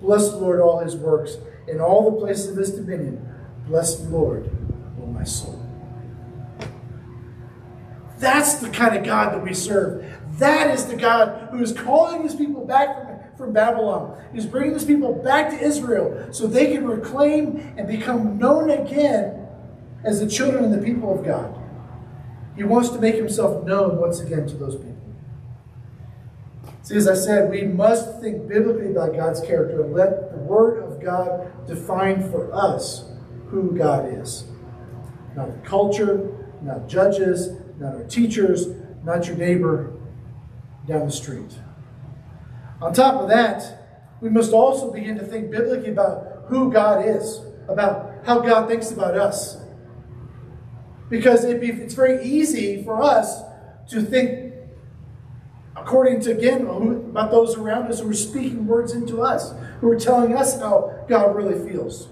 Bless 0.00 0.30
the 0.30 0.36
Lord, 0.36 0.60
all 0.60 0.80
his 0.80 0.96
works, 0.96 1.36
in 1.68 1.80
all 1.80 2.10
the 2.10 2.18
places 2.18 2.50
of 2.50 2.56
his 2.56 2.70
dominion. 2.70 3.26
Bless 3.66 3.96
the 3.96 4.08
Lord, 4.08 4.50
O 5.00 5.06
my 5.06 5.24
soul. 5.24 5.62
That's 8.18 8.54
the 8.54 8.70
kind 8.70 8.96
of 8.96 9.04
God 9.04 9.34
that 9.34 9.42
we 9.42 9.52
serve. 9.52 10.04
That 10.38 10.74
is 10.74 10.86
the 10.86 10.96
God 10.96 11.48
who 11.50 11.62
is 11.62 11.72
calling 11.72 12.22
his 12.22 12.34
people 12.34 12.64
back 12.64 12.96
from, 12.96 13.36
from 13.36 13.52
Babylon. 13.52 14.22
He's 14.32 14.46
bringing 14.46 14.72
his 14.72 14.84
people 14.84 15.12
back 15.12 15.50
to 15.50 15.58
Israel 15.58 16.32
so 16.32 16.46
they 16.46 16.72
can 16.72 16.86
reclaim 16.86 17.74
and 17.76 17.86
become 17.86 18.38
known 18.38 18.70
again 18.70 19.46
as 20.04 20.20
the 20.20 20.28
children 20.28 20.64
and 20.64 20.72
the 20.72 20.84
people 20.84 21.18
of 21.18 21.24
God. 21.24 21.54
He 22.54 22.64
wants 22.64 22.88
to 22.90 22.98
make 22.98 23.16
himself 23.16 23.64
known 23.64 23.98
once 23.98 24.20
again 24.20 24.46
to 24.46 24.56
those 24.56 24.76
people. 24.76 24.95
See, 26.86 26.94
as 26.94 27.08
I 27.08 27.14
said, 27.14 27.50
we 27.50 27.62
must 27.64 28.20
think 28.20 28.46
biblically 28.46 28.92
about 28.92 29.16
God's 29.16 29.40
character 29.40 29.82
and 29.82 29.92
let 29.92 30.30
the 30.30 30.38
Word 30.38 30.84
of 30.84 31.02
God 31.02 31.66
define 31.66 32.30
for 32.30 32.54
us 32.54 33.10
who 33.48 33.76
God 33.76 34.06
is. 34.20 34.44
Not 35.34 35.48
the 35.52 35.68
culture, 35.68 36.46
not 36.62 36.88
judges, 36.88 37.48
not 37.80 37.96
our 37.96 38.04
teachers, 38.04 38.68
not 39.02 39.26
your 39.26 39.36
neighbor 39.36 39.94
down 40.86 41.06
the 41.06 41.12
street. 41.12 41.58
On 42.80 42.92
top 42.92 43.20
of 43.20 43.28
that, 43.30 44.06
we 44.20 44.28
must 44.28 44.52
also 44.52 44.92
begin 44.92 45.18
to 45.18 45.24
think 45.24 45.50
biblically 45.50 45.90
about 45.90 46.44
who 46.46 46.72
God 46.72 47.04
is, 47.04 47.40
about 47.68 48.24
how 48.24 48.38
God 48.38 48.68
thinks 48.68 48.92
about 48.92 49.16
us. 49.16 49.56
Because 51.10 51.42
it's 51.42 51.94
very 51.94 52.24
easy 52.24 52.84
for 52.84 53.02
us 53.02 53.42
to 53.88 54.02
think 54.02 54.45
according 55.86 56.20
to, 56.20 56.32
again, 56.32 56.62
about 56.66 57.30
those 57.30 57.56
around 57.56 57.86
us 57.86 58.00
who 58.00 58.10
are 58.10 58.14
speaking 58.14 58.66
words 58.66 58.92
into 58.92 59.22
us, 59.22 59.54
who 59.80 59.88
are 59.88 59.98
telling 59.98 60.36
us 60.36 60.58
how 60.58 61.04
God 61.08 61.36
really 61.36 61.64
feels. 61.70 62.08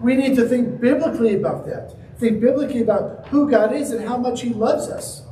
We 0.00 0.16
need 0.16 0.34
to 0.34 0.48
think 0.48 0.80
biblically 0.80 1.36
about 1.36 1.66
that. 1.66 1.94
Think 2.18 2.40
biblically 2.40 2.82
about 2.82 3.28
who 3.28 3.48
God 3.48 3.72
is 3.72 3.92
and 3.92 4.08
how 4.08 4.16
much 4.16 4.42
He 4.42 4.48
loves 4.48 4.88
us. 4.88 5.22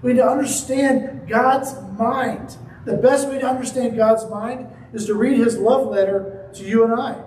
We 0.00 0.14
need 0.14 0.20
to 0.20 0.26
understand 0.26 1.28
God's 1.28 1.74
mind. 1.98 2.56
The 2.86 2.96
best 2.96 3.28
way 3.28 3.38
to 3.38 3.46
understand 3.46 3.94
God's 3.94 4.24
mind 4.30 4.68
is 4.94 5.04
to 5.06 5.14
read 5.14 5.36
His 5.36 5.58
love 5.58 5.86
letter 5.86 6.48
to 6.54 6.64
you 6.64 6.84
and 6.84 6.98
I. 6.98 7.22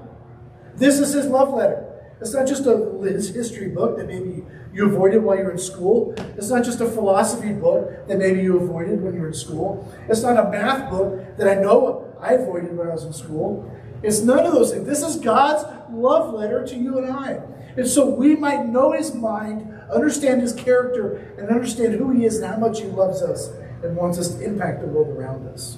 This 0.78 0.98
is 0.98 1.14
His 1.14 1.28
love 1.28 1.54
letter. 1.54 1.86
It's 2.20 2.34
not 2.34 2.48
just 2.48 2.66
a 2.66 2.98
history 3.04 3.68
book 3.68 3.98
that 3.98 4.08
maybe 4.08 4.46
you 4.76 4.86
avoided 4.88 5.24
while 5.24 5.38
you 5.38 5.46
were 5.46 5.52
in 5.52 5.58
school. 5.58 6.14
It's 6.38 6.50
not 6.50 6.66
just 6.66 6.82
a 6.82 6.86
philosophy 6.86 7.54
book 7.54 8.08
that 8.08 8.18
maybe 8.18 8.42
you 8.42 8.58
avoided 8.60 9.02
when 9.02 9.14
you 9.14 9.22
were 9.22 9.30
in 9.30 9.34
school. 9.34 9.90
It's 10.10 10.22
not 10.22 10.38
a 10.38 10.50
math 10.50 10.92
book 10.92 11.38
that 11.38 11.48
I 11.48 11.62
know 11.62 12.14
I 12.20 12.34
avoided 12.34 12.76
when 12.78 12.90
I 12.90 12.92
was 12.92 13.06
in 13.06 13.14
school. 13.14 13.72
It's 14.04 14.20
none 14.20 14.46
of 14.46 14.52
those 14.52 14.74
things. 14.74 14.86
This 14.86 15.02
is 15.02 15.16
God's 15.16 15.64
love 15.90 16.34
letter 16.34 16.68
to 16.68 16.76
you 16.76 16.98
and 16.98 17.10
I. 17.10 17.42
And 17.78 17.88
so 17.88 18.10
we 18.10 18.36
might 18.36 18.66
know 18.66 18.92
his 18.92 19.16
mind, 19.16 19.74
understand 19.94 20.42
his 20.42 20.52
character, 20.52 21.34
and 21.38 21.50
understand 21.50 21.96
who 21.96 22.12
he 22.12 22.26
is 22.26 22.42
and 22.42 22.54
how 22.54 22.60
much 22.60 22.82
he 22.82 22.88
loves 22.88 23.22
us 23.22 23.48
and 23.82 23.96
wants 23.96 24.20
us 24.20 24.36
to 24.36 24.44
impact 24.44 24.82
the 24.82 24.88
world 24.88 25.08
around 25.16 25.48
us. 25.48 25.78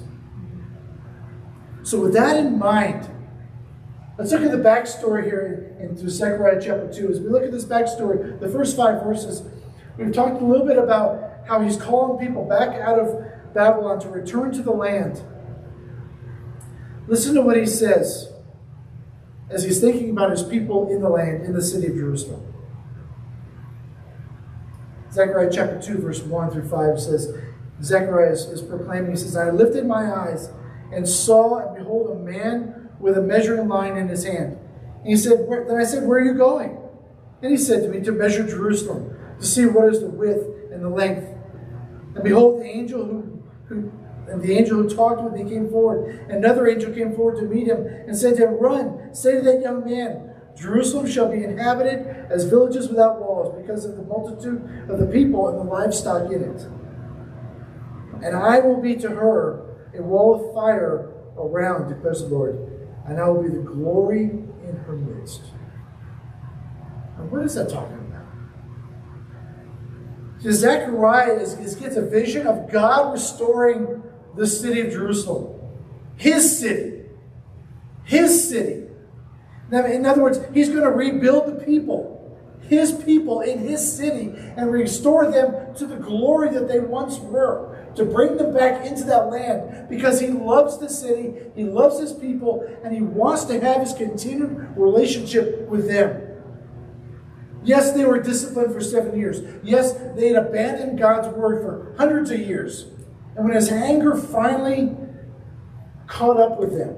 So, 1.84 2.00
with 2.00 2.14
that 2.14 2.36
in 2.36 2.58
mind, 2.58 3.08
let's 4.18 4.32
look 4.32 4.42
at 4.42 4.50
the 4.50 4.58
backstory 4.58 5.24
here 5.24 5.76
into 5.80 6.10
Zechariah 6.10 6.60
chapter 6.60 6.92
2. 6.92 7.08
As 7.08 7.20
we 7.20 7.28
look 7.28 7.44
at 7.44 7.52
this 7.52 7.64
backstory, 7.64 8.38
the 8.40 8.48
first 8.48 8.76
five 8.76 9.02
verses, 9.02 9.42
we've 9.96 10.12
talked 10.12 10.42
a 10.42 10.44
little 10.44 10.66
bit 10.66 10.76
about 10.76 11.46
how 11.46 11.62
he's 11.62 11.76
calling 11.76 12.24
people 12.24 12.44
back 12.44 12.74
out 12.80 12.98
of 12.98 13.24
Babylon 13.54 14.00
to 14.00 14.08
return 14.08 14.52
to 14.52 14.62
the 14.62 14.72
land. 14.72 15.22
Listen 17.06 17.34
to 17.36 17.42
what 17.42 17.56
he 17.56 17.64
says 17.64 18.32
as 19.48 19.64
he's 19.64 19.80
thinking 19.80 20.10
about 20.10 20.30
his 20.30 20.42
people 20.42 20.90
in 20.90 21.00
the 21.00 21.08
land, 21.08 21.44
in 21.44 21.54
the 21.54 21.62
city 21.62 21.86
of 21.86 21.94
Jerusalem. 21.94 22.52
Zechariah 25.10 25.48
chapter 25.50 25.80
2, 25.80 25.98
verse 25.98 26.20
1 26.20 26.50
through 26.50 26.68
5 26.68 27.00
says, 27.00 27.34
Zechariah 27.82 28.32
is, 28.32 28.44
is 28.46 28.60
proclaiming, 28.60 29.12
he 29.12 29.16
says, 29.16 29.36
I 29.36 29.50
lifted 29.50 29.86
my 29.86 30.12
eyes 30.12 30.50
and 30.92 31.08
saw, 31.08 31.58
and 31.58 31.78
behold, 31.78 32.10
a 32.10 32.18
man 32.18 32.77
with 33.00 33.16
a 33.16 33.22
measuring 33.22 33.68
line 33.68 33.96
in 33.96 34.08
his 34.08 34.24
hand. 34.24 34.58
And 34.98 35.06
he 35.06 35.16
said, 35.16 35.46
Then 35.48 35.76
I 35.76 35.84
said, 35.84 36.06
Where 36.06 36.18
are 36.18 36.24
you 36.24 36.34
going? 36.34 36.78
And 37.42 37.50
he 37.50 37.56
said 37.56 37.82
to 37.82 37.88
me, 37.88 38.00
To 38.00 38.12
measure 38.12 38.46
Jerusalem, 38.46 39.16
to 39.40 39.46
see 39.46 39.66
what 39.66 39.92
is 39.92 40.00
the 40.00 40.08
width 40.08 40.72
and 40.72 40.82
the 40.82 40.88
length. 40.88 41.26
And 42.14 42.24
behold, 42.24 42.60
the 42.60 42.66
angel 42.66 43.04
who, 43.04 43.42
who 43.68 43.92
and 44.28 44.42
the 44.42 44.52
angel 44.52 44.82
who 44.82 44.94
talked 44.94 45.22
with 45.22 45.32
me 45.32 45.48
came 45.48 45.70
forward. 45.70 46.26
Another 46.28 46.68
angel 46.68 46.92
came 46.92 47.14
forward 47.14 47.36
to 47.40 47.42
meet 47.42 47.66
him 47.66 47.86
and 47.86 48.16
said 48.16 48.36
to 48.36 48.48
him, 48.48 48.54
Run, 48.54 49.14
say 49.14 49.36
to 49.36 49.40
that 49.42 49.62
young 49.62 49.84
man, 49.84 50.34
Jerusalem 50.54 51.06
shall 51.06 51.30
be 51.30 51.44
inhabited 51.44 52.06
as 52.30 52.44
villages 52.44 52.88
without 52.88 53.20
walls 53.20 53.54
because 53.60 53.84
of 53.84 53.96
the 53.96 54.02
multitude 54.02 54.86
of 54.88 54.98
the 54.98 55.06
people 55.06 55.48
and 55.48 55.58
the 55.58 55.64
livestock 55.64 56.30
in 56.30 56.42
it. 56.42 56.62
And 58.22 58.36
I 58.36 58.58
will 58.58 58.80
be 58.80 58.96
to 58.96 59.08
her 59.08 59.64
a 59.96 60.02
wall 60.02 60.34
of 60.34 60.54
fire 60.54 61.10
around, 61.38 61.88
declares 61.88 62.22
the 62.22 62.28
Lord, 62.28 62.77
and 63.08 63.18
I 63.18 63.28
will 63.28 63.42
be 63.42 63.48
the 63.48 63.62
glory 63.62 64.24
in 64.24 64.76
her 64.86 64.96
midst. 64.96 65.42
And 67.16 67.30
what 67.30 67.42
is 67.42 67.54
that 67.54 67.70
talking 67.70 67.96
about? 67.96 68.26
So 70.40 70.50
Zechariah 70.50 71.40
is, 71.40 71.54
is, 71.54 71.74
gets 71.74 71.96
a 71.96 72.02
vision 72.02 72.46
of 72.46 72.70
God 72.70 73.12
restoring 73.12 74.02
the 74.36 74.46
city 74.46 74.82
of 74.82 74.92
Jerusalem. 74.92 75.58
His 76.16 76.58
city. 76.58 77.06
His 78.04 78.48
city. 78.48 78.84
Now, 79.70 79.84
in 79.84 80.06
other 80.06 80.22
words, 80.22 80.40
he's 80.54 80.68
going 80.68 80.82
to 80.82 80.90
rebuild 80.90 81.46
the 81.46 81.64
people, 81.64 82.17
his 82.68 82.92
people 82.92 83.40
in 83.40 83.58
his 83.58 83.96
city, 83.96 84.34
and 84.56 84.70
restore 84.70 85.30
them 85.30 85.74
to 85.76 85.86
the 85.86 85.96
glory 85.96 86.50
that 86.50 86.68
they 86.68 86.80
once 86.80 87.18
were. 87.18 87.76
To 87.96 88.04
bring 88.04 88.36
them 88.36 88.54
back 88.54 88.86
into 88.86 89.02
that 89.04 89.28
land 89.28 89.88
because 89.88 90.20
he 90.20 90.28
loves 90.28 90.78
the 90.78 90.88
city, 90.88 91.34
he 91.56 91.64
loves 91.64 91.98
his 91.98 92.12
people, 92.12 92.64
and 92.84 92.94
he 92.94 93.00
wants 93.00 93.44
to 93.46 93.58
have 93.60 93.80
his 93.80 93.92
continued 93.92 94.76
relationship 94.76 95.66
with 95.68 95.88
them. 95.88 96.22
Yes, 97.64 97.92
they 97.92 98.04
were 98.04 98.22
disciplined 98.22 98.72
for 98.72 98.80
seven 98.80 99.18
years. 99.18 99.40
Yes, 99.64 99.94
they 100.14 100.28
had 100.28 100.36
abandoned 100.36 100.98
God's 100.98 101.28
word 101.28 101.62
for 101.62 101.96
hundreds 101.98 102.30
of 102.30 102.38
years. 102.38 102.86
And 103.34 103.44
when 103.44 103.54
his 103.54 103.70
anger 103.70 104.14
finally 104.14 104.96
caught 106.06 106.38
up 106.38 106.58
with 106.58 106.76
them, 106.76 106.96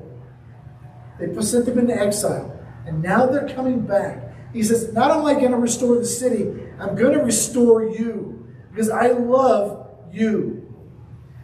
they 1.18 1.40
sent 1.42 1.66
them 1.66 1.78
into 1.78 1.94
exile. 1.94 2.56
And 2.86 3.02
now 3.02 3.26
they're 3.26 3.48
coming 3.48 3.80
back. 3.80 4.29
He 4.52 4.62
says, 4.62 4.92
Not 4.92 5.10
only 5.10 5.32
am 5.32 5.38
I 5.38 5.40
going 5.40 5.52
to 5.52 5.58
restore 5.58 5.96
the 5.96 6.04
city, 6.04 6.50
I'm 6.78 6.94
going 6.96 7.12
to 7.12 7.24
restore 7.24 7.84
you 7.84 8.46
because 8.70 8.90
I 8.90 9.08
love 9.08 9.88
you. 10.12 10.66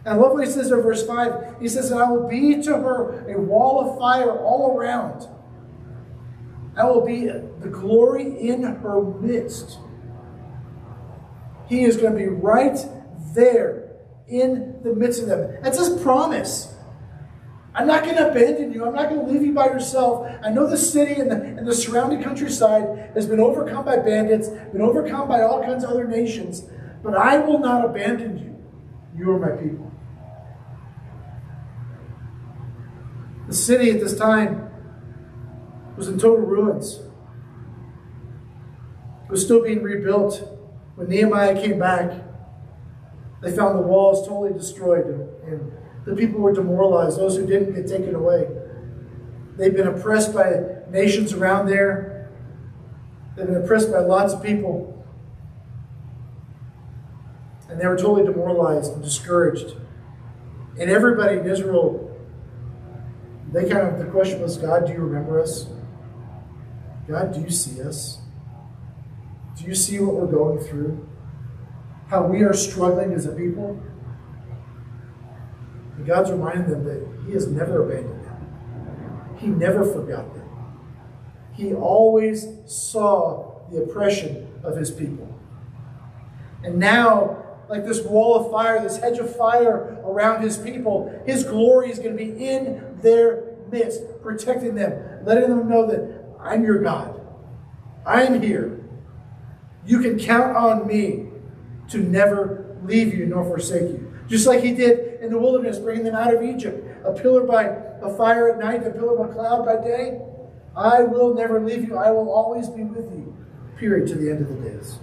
And 0.05 0.13
I 0.13 0.17
love 0.17 0.33
what 0.33 0.45
he 0.45 0.51
says 0.51 0.71
in 0.71 0.81
verse 0.81 1.05
5. 1.05 1.57
He 1.61 1.67
says, 1.67 1.91
I 1.91 2.09
will 2.09 2.27
be 2.27 2.61
to 2.63 2.73
her 2.73 3.29
a 3.29 3.39
wall 3.39 3.89
of 3.89 3.99
fire 3.99 4.31
all 4.31 4.77
around. 4.77 5.27
I 6.77 6.85
will 6.85 7.05
be 7.05 7.25
the 7.25 7.69
glory 7.69 8.39
in 8.39 8.63
her 8.63 9.01
midst. 9.01 9.79
He 11.67 11.83
is 11.83 11.97
going 11.97 12.13
to 12.13 12.19
be 12.19 12.27
right 12.27 12.77
there 13.33 13.91
in 14.27 14.79
the 14.83 14.93
midst 14.93 15.21
of 15.23 15.27
them. 15.27 15.57
That's 15.61 15.79
his 15.79 16.01
promise. 16.01 16.73
I'm 17.77 17.85
not 17.85 18.03
going 18.03 18.15
to 18.15 18.31
abandon 18.31 18.73
you. 18.73 18.85
I'm 18.85 18.95
not 18.95 19.07
going 19.07 19.23
to 19.23 19.31
leave 19.31 19.43
you 19.43 19.53
by 19.53 19.67
yourself. 19.67 20.27
I 20.43 20.49
know 20.49 20.65
the 20.65 20.77
city 20.77 21.21
and 21.21 21.29
the, 21.29 21.35
and 21.35 21.67
the 21.67 21.75
surrounding 21.75 22.23
countryside 22.23 23.11
has 23.13 23.27
been 23.27 23.39
overcome 23.39 23.85
by 23.85 23.97
bandits, 23.97 24.47
been 24.47 24.81
overcome 24.81 25.27
by 25.27 25.43
all 25.43 25.61
kinds 25.63 25.83
of 25.83 25.91
other 25.91 26.07
nations, 26.07 26.65
but 27.03 27.15
I 27.15 27.37
will 27.37 27.59
not 27.59 27.85
abandon 27.85 28.39
you. 28.39 28.55
You 29.15 29.31
are 29.31 29.39
my 29.39 29.61
people. 29.61 29.91
The 33.47 33.53
city 33.53 33.91
at 33.91 33.99
this 33.99 34.17
time 34.17 34.71
was 35.95 36.07
in 36.07 36.17
total 36.17 36.45
ruins. 36.45 36.95
It 39.25 39.29
was 39.29 39.43
still 39.43 39.63
being 39.63 39.83
rebuilt. 39.83 40.49
When 40.95 41.09
Nehemiah 41.09 41.61
came 41.61 41.77
back, 41.77 42.23
they 43.43 43.55
found 43.55 43.77
the 43.77 43.83
walls 43.83 44.27
totally 44.27 44.53
destroyed, 44.53 45.05
and 45.45 45.71
the 46.07 46.15
people 46.15 46.39
were 46.39 46.53
demoralized. 46.53 47.17
Those 47.17 47.35
who 47.37 47.45
didn't 47.45 47.75
get 47.75 47.87
taken 47.87 48.15
away. 48.15 48.47
They've 49.57 49.75
been 49.75 49.87
oppressed 49.87 50.33
by 50.33 50.61
nations 50.89 51.33
around 51.33 51.67
there. 51.67 52.29
They've 53.35 53.45
been 53.45 53.63
oppressed 53.63 53.91
by 53.91 53.99
lots 53.99 54.33
of 54.33 54.41
people. 54.41 54.93
And 57.69 57.79
they 57.79 57.85
were 57.85 57.97
totally 57.97 58.23
demoralized 58.23 58.93
and 58.93 59.03
discouraged. 59.03 59.75
And 60.79 60.89
everybody 60.89 61.37
in 61.37 61.47
Israel, 61.47 62.15
they 63.51 63.69
kind 63.69 63.87
of, 63.87 63.99
the 63.99 64.05
question 64.05 64.41
was 64.41 64.57
God, 64.57 64.87
do 64.87 64.93
you 64.93 64.99
remember 64.99 65.39
us? 65.39 65.67
God, 67.07 67.33
do 67.33 67.41
you 67.41 67.49
see 67.49 67.81
us? 67.81 68.19
Do 69.57 69.65
you 69.65 69.75
see 69.75 69.99
what 69.99 70.15
we're 70.15 70.31
going 70.31 70.59
through? 70.59 71.07
how 72.09 72.23
we 72.23 72.41
are 72.43 72.53
struggling 72.53 73.13
as 73.13 73.25
a 73.25 73.31
people. 73.31 73.79
And 75.97 76.05
God's 76.05 76.31
reminding 76.31 76.69
them 76.69 76.83
that 76.85 77.25
He 77.25 77.33
has 77.33 77.47
never 77.47 77.83
abandoned 77.83 78.23
them, 78.23 79.37
He 79.39 79.47
never 79.47 79.83
forgot 79.83 80.33
them. 80.33 80.43
He 81.53 81.73
always 81.73 82.47
saw 82.65 83.61
the 83.71 83.81
oppression 83.81 84.47
of 84.63 84.77
His 84.77 84.91
people. 84.91 85.33
And 86.63 86.77
now, 86.77 87.43
like 87.67 87.83
this 87.83 88.01
wall 88.03 88.45
of 88.45 88.51
fire, 88.51 88.81
this 88.81 88.97
hedge 88.97 89.17
of 89.17 89.35
fire 89.35 89.99
around 90.05 90.43
His 90.43 90.57
people, 90.57 91.21
His 91.25 91.43
glory 91.43 91.89
is 91.89 91.99
going 91.99 92.15
to 92.15 92.23
be 92.23 92.45
in 92.47 92.99
their 93.01 93.55
midst, 93.71 94.01
protecting 94.21 94.75
them, 94.75 95.25
letting 95.25 95.49
them 95.49 95.67
know 95.67 95.87
that 95.87 96.25
I'm 96.39 96.63
your 96.63 96.81
God. 96.81 97.19
I'm 98.05 98.41
here. 98.41 98.85
You 99.85 99.99
can 99.99 100.19
count 100.19 100.55
on 100.55 100.87
me 100.87 101.27
to 101.89 101.97
never 101.97 102.77
leave 102.83 103.13
you 103.13 103.25
nor 103.25 103.43
forsake 103.43 103.83
you. 103.83 104.13
Just 104.27 104.45
like 104.45 104.61
he 104.61 104.73
did 104.73 105.06
in 105.27 105.33
the 105.33 105.39
wilderness, 105.39 105.77
bringing 105.77 106.05
them 106.05 106.15
out 106.15 106.33
of 106.33 106.41
Egypt, 106.41 106.83
a 107.05 107.13
pillar 107.13 107.43
by 107.43 107.63
a 108.01 108.15
fire 108.17 108.49
at 108.49 108.59
night, 108.59 108.85
a 108.85 108.89
pillar 108.89 109.15
by 109.15 109.33
cloud 109.33 109.65
by 109.65 109.75
day. 109.75 110.19
I 110.75 111.03
will 111.03 111.33
never 111.33 111.59
leave 111.59 111.87
you. 111.87 111.97
I 111.97 112.11
will 112.11 112.29
always 112.31 112.69
be 112.69 112.83
with 112.83 113.11
you, 113.11 113.35
period, 113.77 114.07
to 114.09 114.15
the 114.15 114.29
end 114.29 114.41
of 114.41 114.49
the 114.49 114.69
days. 114.69 114.99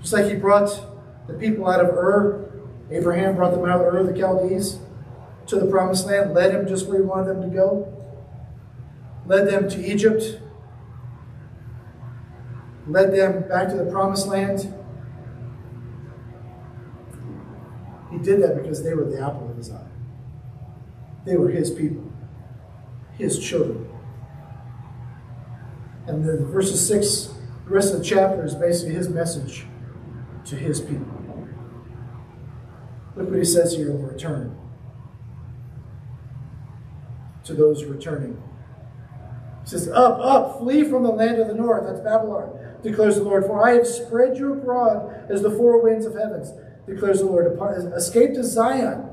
Just 0.00 0.12
like 0.12 0.26
he 0.26 0.34
brought 0.34 0.70
the 1.26 1.34
people 1.34 1.68
out 1.68 1.80
of 1.80 1.88
Ur, 1.88 2.50
Abraham 2.90 3.36
brought 3.36 3.52
them 3.52 3.64
out 3.64 3.80
of 3.80 3.94
Ur, 3.94 4.04
the 4.04 4.18
Chaldees. 4.18 4.78
to 5.46 5.56
the 5.58 5.66
promised 5.66 6.06
land, 6.06 6.34
led 6.34 6.54
him 6.54 6.66
just 6.66 6.86
where 6.86 6.98
he 6.98 7.04
wanted 7.04 7.26
them 7.26 7.42
to 7.42 7.48
go, 7.48 7.92
led 9.26 9.48
them 9.48 9.68
to 9.68 9.84
Egypt, 9.84 10.40
led 12.86 13.12
them 13.12 13.48
back 13.48 13.68
to 13.68 13.76
the 13.76 13.90
promised 13.90 14.26
land. 14.26 14.72
He 18.10 18.11
did 18.22 18.42
that 18.42 18.62
because 18.62 18.82
they 18.82 18.94
were 18.94 19.04
the 19.04 19.20
apple 19.20 19.50
of 19.50 19.56
his 19.56 19.70
eye. 19.70 19.88
They 21.24 21.36
were 21.36 21.50
his 21.50 21.70
people, 21.70 22.10
his 23.16 23.38
children. 23.38 23.88
And 26.06 26.24
the 26.24 26.44
verses 26.44 26.86
6, 26.88 27.34
the 27.64 27.70
rest 27.70 27.92
of 27.92 28.00
the 28.00 28.04
chapter 28.04 28.44
is 28.44 28.54
basically 28.54 28.94
his 28.94 29.08
message 29.08 29.66
to 30.46 30.56
his 30.56 30.80
people. 30.80 31.06
Look 33.14 33.28
what 33.28 33.38
he 33.38 33.44
says 33.44 33.74
here 33.74 33.90
in 33.90 34.02
return. 34.02 34.58
To 37.44 37.54
those 37.54 37.84
returning. 37.84 38.42
He 39.62 39.70
says, 39.70 39.88
Up, 39.88 40.18
up, 40.20 40.58
flee 40.58 40.84
from 40.84 41.02
the 41.02 41.10
land 41.10 41.40
of 41.40 41.48
the 41.48 41.54
north. 41.54 41.84
That's 41.86 42.00
Babylon, 42.00 42.58
declares 42.82 43.16
the 43.16 43.22
Lord. 43.22 43.44
For 43.44 43.64
I 43.64 43.74
have 43.74 43.86
spread 43.86 44.36
you 44.36 44.52
abroad 44.52 45.26
as 45.30 45.42
the 45.42 45.50
four 45.50 45.82
winds 45.82 46.06
of 46.06 46.14
heavens, 46.14 46.52
declares 46.86 47.20
the 47.20 47.26
Lord. 47.26 47.58
Escape 47.94 48.34
to 48.34 48.44
Zion, 48.44 49.08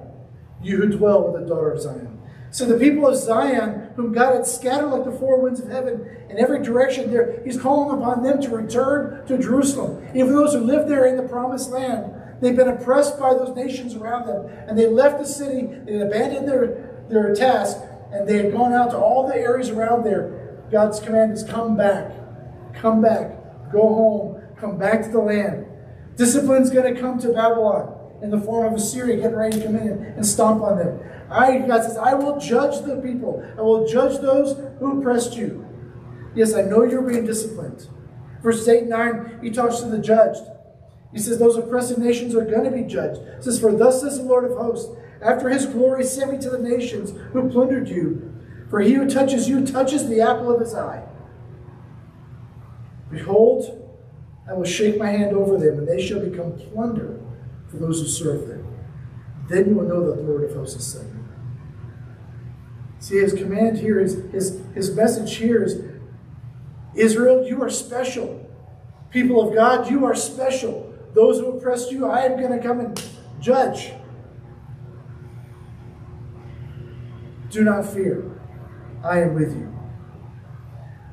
you 0.61 0.77
who 0.77 0.87
dwell 0.87 1.31
with 1.31 1.41
the 1.41 1.47
daughter 1.47 1.71
of 1.71 1.81
Zion. 1.81 2.19
So 2.51 2.65
the 2.65 2.79
people 2.79 3.07
of 3.07 3.15
Zion, 3.15 3.91
whom 3.95 4.11
God 4.11 4.33
had 4.33 4.45
scattered 4.45 4.87
like 4.87 5.05
the 5.05 5.11
four 5.11 5.39
winds 5.39 5.59
of 5.59 5.69
heaven 5.69 6.05
in 6.29 6.39
every 6.39 6.63
direction, 6.63 7.11
there 7.11 7.41
He's 7.43 7.59
calling 7.59 7.99
upon 7.99 8.23
them 8.23 8.41
to 8.41 8.49
return 8.49 9.25
to 9.27 9.37
Jerusalem. 9.37 10.07
Even 10.15 10.33
those 10.33 10.53
who 10.53 10.61
live 10.61 10.87
there 10.87 11.05
in 11.05 11.15
the 11.15 11.23
promised 11.23 11.69
land, 11.69 12.11
they've 12.41 12.55
been 12.55 12.67
oppressed 12.67 13.19
by 13.19 13.33
those 13.33 13.55
nations 13.55 13.95
around 13.95 14.25
them, 14.25 14.47
and 14.67 14.77
they 14.77 14.87
left 14.87 15.19
the 15.19 15.25
city, 15.25 15.67
they 15.85 15.99
abandoned 15.99 16.47
their, 16.47 17.05
their 17.07 17.35
task, 17.35 17.77
and 18.11 18.27
they 18.27 18.37
had 18.37 18.51
gone 18.51 18.73
out 18.73 18.89
to 18.91 18.97
all 18.97 19.27
the 19.27 19.35
areas 19.35 19.69
around 19.69 20.03
there. 20.03 20.57
God's 20.71 20.99
command 20.99 21.33
is 21.33 21.43
come 21.43 21.77
back, 21.77 22.11
come 22.73 23.01
back, 23.01 23.71
go 23.71 23.81
home, 23.81 24.41
come 24.57 24.77
back 24.77 25.03
to 25.03 25.09
the 25.09 25.19
land. 25.19 25.67
Discipline's 26.19 26.69
going 26.69 26.93
to 26.93 26.99
come 26.99 27.17
to 27.19 27.31
Babylon 27.31 27.97
in 28.21 28.29
the 28.29 28.41
form 28.41 28.65
of 28.67 28.77
Assyria 28.77 29.15
getting 29.15 29.37
ready 29.37 29.57
to 29.57 29.65
come 29.65 29.77
in 29.77 30.03
and 30.03 30.25
stomp 30.25 30.61
on 30.61 30.77
them. 30.77 30.99
I, 31.31 31.59
God 31.59 31.81
says, 31.83 31.95
I 31.95 32.13
will 32.13 32.37
judge 32.37 32.85
the 32.85 32.97
people. 32.97 33.41
I 33.57 33.61
will 33.61 33.87
judge 33.87 34.19
those 34.19 34.57
who 34.79 34.99
oppressed 34.99 35.37
you. 35.37 35.65
Yes, 36.35 36.53
I 36.53 36.63
know 36.63 36.83
you're 36.83 37.09
being 37.09 37.25
disciplined. 37.25 37.87
Verses 38.43 38.67
8 38.67 38.81
and 38.81 38.89
9, 38.89 39.39
he 39.41 39.49
talks 39.49 39.79
to 39.79 39.85
the 39.85 39.97
judged. 39.97 40.41
He 41.13 41.19
says, 41.19 41.39
Those 41.39 41.55
oppressive 41.55 41.97
nations 41.97 42.35
are 42.35 42.43
going 42.43 42.65
to 42.65 42.71
be 42.71 42.83
judged. 42.83 43.21
He 43.37 43.43
says, 43.43 43.57
For 43.57 43.71
thus 43.71 44.01
says 44.01 44.17
the 44.17 44.25
Lord 44.25 44.43
of 44.43 44.57
hosts, 44.57 44.93
after 45.21 45.47
his 45.47 45.67
glory 45.67 46.03
sent 46.03 46.33
me 46.33 46.37
to 46.39 46.49
the 46.49 46.59
nations 46.59 47.13
who 47.31 47.49
plundered 47.49 47.87
you. 47.87 48.35
For 48.69 48.81
he 48.81 48.91
who 48.91 49.09
touches 49.09 49.47
you 49.47 49.65
touches 49.65 50.09
the 50.09 50.19
apple 50.19 50.53
of 50.53 50.59
his 50.59 50.75
eye. 50.75 51.07
Behold, 53.09 53.88
I 54.49 54.53
will 54.53 54.65
shake 54.65 54.97
my 54.97 55.11
hand 55.11 55.35
over 55.35 55.57
them, 55.57 55.79
and 55.79 55.87
they 55.87 56.05
shall 56.05 56.19
become 56.19 56.53
plunder 56.53 57.19
for 57.69 57.77
those 57.77 58.01
who 58.01 58.07
serve 58.07 58.47
them. 58.47 58.65
Then 59.47 59.69
you 59.69 59.75
will 59.75 59.87
know 59.87 60.07
that 60.07 60.17
the 60.17 60.23
Lord 60.23 60.43
of 60.43 60.55
hosts 60.55 60.75
has 60.75 60.87
sent 60.87 61.13
me. 61.13 61.21
See, 62.99 63.17
his 63.19 63.33
command 63.33 63.77
here 63.77 63.99
is 63.99 64.23
his, 64.31 64.61
his 64.73 64.95
message 64.95 65.35
here 65.35 65.63
is 65.63 65.83
Israel, 66.95 67.47
you 67.47 67.61
are 67.61 67.69
special. 67.69 68.45
People 69.11 69.47
of 69.47 69.53
God, 69.53 69.89
you 69.89 70.05
are 70.05 70.15
special. 70.15 70.93
Those 71.13 71.39
who 71.39 71.57
oppressed 71.57 71.91
you, 71.91 72.07
I 72.07 72.25
am 72.25 72.37
going 72.39 72.51
to 72.51 72.59
come 72.59 72.79
and 72.79 73.01
judge. 73.39 73.91
Do 77.49 77.63
not 77.63 77.85
fear. 77.85 78.39
I 79.03 79.21
am 79.21 79.33
with 79.33 79.55
you. 79.55 79.73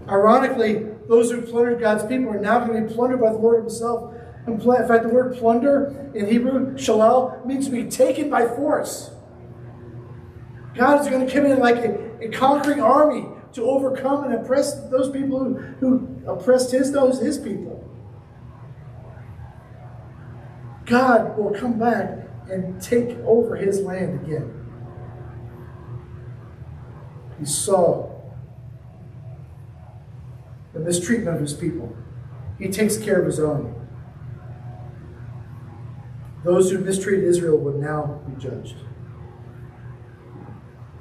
Ironically, 0.08 0.86
those 1.08 1.30
who 1.30 1.42
plundered 1.42 1.80
God's 1.80 2.04
people 2.04 2.30
are 2.30 2.40
now 2.40 2.64
going 2.64 2.82
to 2.82 2.88
be 2.88 2.94
plundered 2.94 3.20
by 3.20 3.32
the 3.32 3.38
Lord 3.38 3.60
Himself. 3.60 4.14
In 4.46 4.60
fact, 4.60 5.02
the 5.02 5.08
word 5.08 5.36
plunder 5.36 6.10
in 6.14 6.26
Hebrew, 6.26 6.74
shalal, 6.74 7.44
means 7.44 7.66
to 7.66 7.72
be 7.72 7.84
taken 7.84 8.30
by 8.30 8.46
force. 8.46 9.10
God 10.74 11.00
is 11.00 11.08
going 11.08 11.26
to 11.26 11.32
come 11.32 11.46
in 11.46 11.58
like 11.58 11.76
a, 11.76 12.24
a 12.24 12.28
conquering 12.28 12.80
army 12.80 13.26
to 13.54 13.62
overcome 13.64 14.24
and 14.24 14.34
oppress 14.34 14.74
those 14.90 15.10
people 15.10 15.38
who, 15.42 15.54
who 15.80 16.22
oppressed 16.26 16.70
his 16.70 16.92
those 16.92 17.20
his 17.20 17.38
people. 17.38 17.82
God 20.84 21.36
will 21.36 21.52
come 21.58 21.78
back 21.78 22.28
and 22.48 22.80
take 22.80 23.18
over 23.20 23.56
his 23.56 23.80
land 23.80 24.24
again. 24.24 24.52
He 27.38 27.44
saw 27.44 28.05
the 30.76 30.84
mistreatment 30.84 31.34
of 31.34 31.40
his 31.40 31.54
people. 31.54 31.96
He 32.58 32.68
takes 32.68 32.98
care 32.98 33.18
of 33.18 33.24
his 33.24 33.40
own. 33.40 33.74
Those 36.44 36.70
who 36.70 36.78
mistreated 36.78 37.24
Israel 37.24 37.56
would 37.58 37.76
now 37.76 38.20
be 38.28 38.40
judged. 38.40 38.76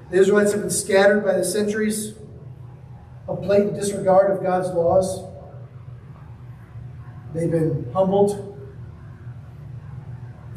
The 0.09 0.17
Israelites 0.17 0.53
have 0.53 0.61
been 0.61 0.69
scattered 0.69 1.25
by 1.25 1.33
the 1.33 1.43
centuries 1.43 2.13
of 3.27 3.41
blatant 3.41 3.75
disregard 3.75 4.31
of 4.31 4.41
God's 4.41 4.69
laws. 4.69 5.25
They've 7.33 7.51
been 7.51 7.91
humbled, 7.91 8.57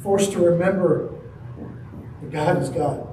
forced 0.01 0.31
to 0.33 0.39
remember 0.39 1.13
that 2.23 2.31
God 2.31 2.63
is 2.63 2.69
God. 2.69 3.05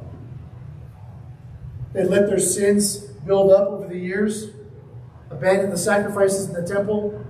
They 1.94 2.04
let 2.04 2.28
their 2.28 2.40
sins 2.40 2.98
build 2.98 3.52
up 3.52 3.70
over 3.70 3.88
the 3.88 3.98
years, 3.98 4.52
abandoned 5.36 5.72
the 5.72 5.78
sacrifices 5.78 6.48
in 6.48 6.54
the 6.54 6.66
temple, 6.66 7.24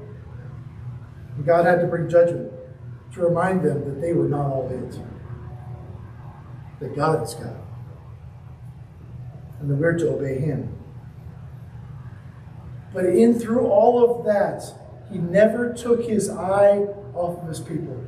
and 1.36 1.46
God 1.46 1.66
had 1.66 1.82
to 1.82 1.88
bring 1.88 2.08
judgment 2.10 2.52
to 3.14 3.22
remind 3.22 3.64
them 3.64 3.86
that 3.86 4.02
they 4.02 4.14
were 4.14 4.28
not 4.28 4.46
all 4.46 4.70
it, 4.70 5.00
that 6.80 6.96
God 6.96 7.24
is 7.24 7.34
God 7.34 7.62
and 9.60 9.70
that 9.70 9.76
we're 9.76 9.98
to 9.98 10.10
obey 10.10 10.40
him. 10.40 10.72
But 12.94 13.06
in 13.06 13.40
through 13.40 13.68
all 13.68 14.20
of 14.20 14.26
that, 14.26 14.64
he 15.12 15.18
never 15.18 15.74
took 15.74 16.04
his 16.04 16.30
eye 16.30 16.86
off 17.14 17.42
of 17.42 17.48
his 17.48 17.60
people. 17.60 18.04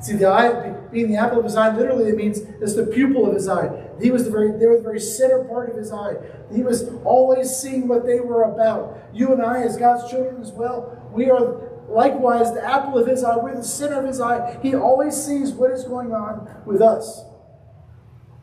See, 0.00 0.14
the 0.14 0.26
eye, 0.26 0.70
being 0.92 1.10
the 1.10 1.16
apple 1.16 1.38
of 1.38 1.44
his 1.44 1.56
eye, 1.56 1.74
literally 1.74 2.08
it 2.10 2.16
means 2.16 2.40
it's 2.60 2.74
the 2.74 2.86
pupil 2.86 3.26
of 3.26 3.34
his 3.34 3.48
eye. 3.48 3.83
He 4.00 4.10
was 4.10 4.24
the 4.24 4.30
very, 4.30 4.58
they 4.58 4.66
were 4.66 4.76
the 4.76 4.82
very 4.82 5.00
center 5.00 5.44
part 5.44 5.70
of 5.70 5.76
his 5.76 5.92
eye. 5.92 6.14
He 6.52 6.62
was 6.62 6.88
always 7.04 7.50
seeing 7.50 7.88
what 7.88 8.04
they 8.04 8.20
were 8.20 8.42
about. 8.44 8.98
You 9.12 9.32
and 9.32 9.42
I, 9.42 9.62
as 9.62 9.76
God's 9.76 10.10
children 10.10 10.40
as 10.40 10.52
well, 10.52 11.10
we 11.12 11.30
are 11.30 11.70
likewise 11.88 12.52
the 12.52 12.64
apple 12.64 12.98
of 12.98 13.06
his 13.06 13.22
eye. 13.22 13.36
We're 13.36 13.54
the 13.54 13.62
center 13.62 14.00
of 14.00 14.06
his 14.06 14.20
eye. 14.20 14.58
He 14.62 14.74
always 14.74 15.14
sees 15.14 15.52
what 15.52 15.70
is 15.70 15.84
going 15.84 16.12
on 16.12 16.62
with 16.66 16.82
us. 16.82 17.22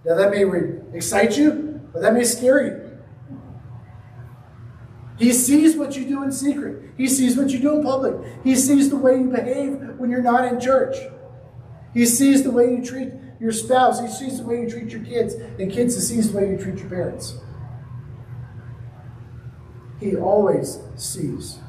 Now 0.05 0.15
that 0.15 0.31
may 0.31 0.45
excite 0.95 1.37
you, 1.37 1.81
but 1.93 2.01
that 2.01 2.13
may 2.13 2.23
scare 2.23 2.63
you. 2.63 2.87
He 5.17 5.33
sees 5.33 5.75
what 5.75 5.95
you 5.95 6.05
do 6.05 6.23
in 6.23 6.31
secret. 6.31 6.93
He 6.97 7.07
sees 7.07 7.37
what 7.37 7.51
you 7.51 7.59
do 7.59 7.75
in 7.75 7.83
public. 7.83 8.15
He 8.43 8.55
sees 8.55 8.89
the 8.89 8.95
way 8.95 9.17
you 9.19 9.29
behave 9.29 9.97
when 9.97 10.09
you're 10.09 10.23
not 10.23 10.45
in 10.45 10.59
church. 10.59 10.95
He 11.93 12.05
sees 12.05 12.43
the 12.43 12.51
way 12.51 12.71
you 12.71 12.83
treat 12.83 13.11
your 13.41 13.51
spouse. 13.51 13.99
He 13.99 14.07
sees 14.07 14.37
the 14.37 14.45
way 14.45 14.61
you 14.61 14.69
treat 14.69 14.91
your 14.91 15.03
kids. 15.03 15.33
And 15.33 15.71
kids, 15.71 15.95
he 15.95 16.01
sees 16.01 16.31
the 16.31 16.37
way 16.37 16.51
you 16.51 16.57
treat 16.57 16.77
your 16.77 16.89
parents. 16.89 17.39
He 19.99 20.15
always 20.15 20.79
sees. 20.95 21.59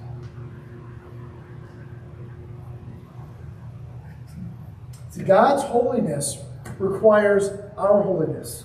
See, 5.10 5.22
God's 5.22 5.62
holiness 5.62 6.38
requires 6.78 7.50
our 7.76 8.02
holiness. 8.02 8.64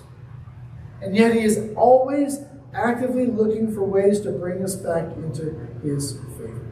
And 1.00 1.16
yet 1.16 1.34
he 1.34 1.40
is 1.40 1.72
always 1.76 2.40
actively 2.74 3.26
looking 3.26 3.72
for 3.72 3.84
ways 3.84 4.20
to 4.20 4.32
bring 4.32 4.62
us 4.62 4.76
back 4.76 5.16
into 5.16 5.66
his 5.82 6.18
favor. 6.36 6.66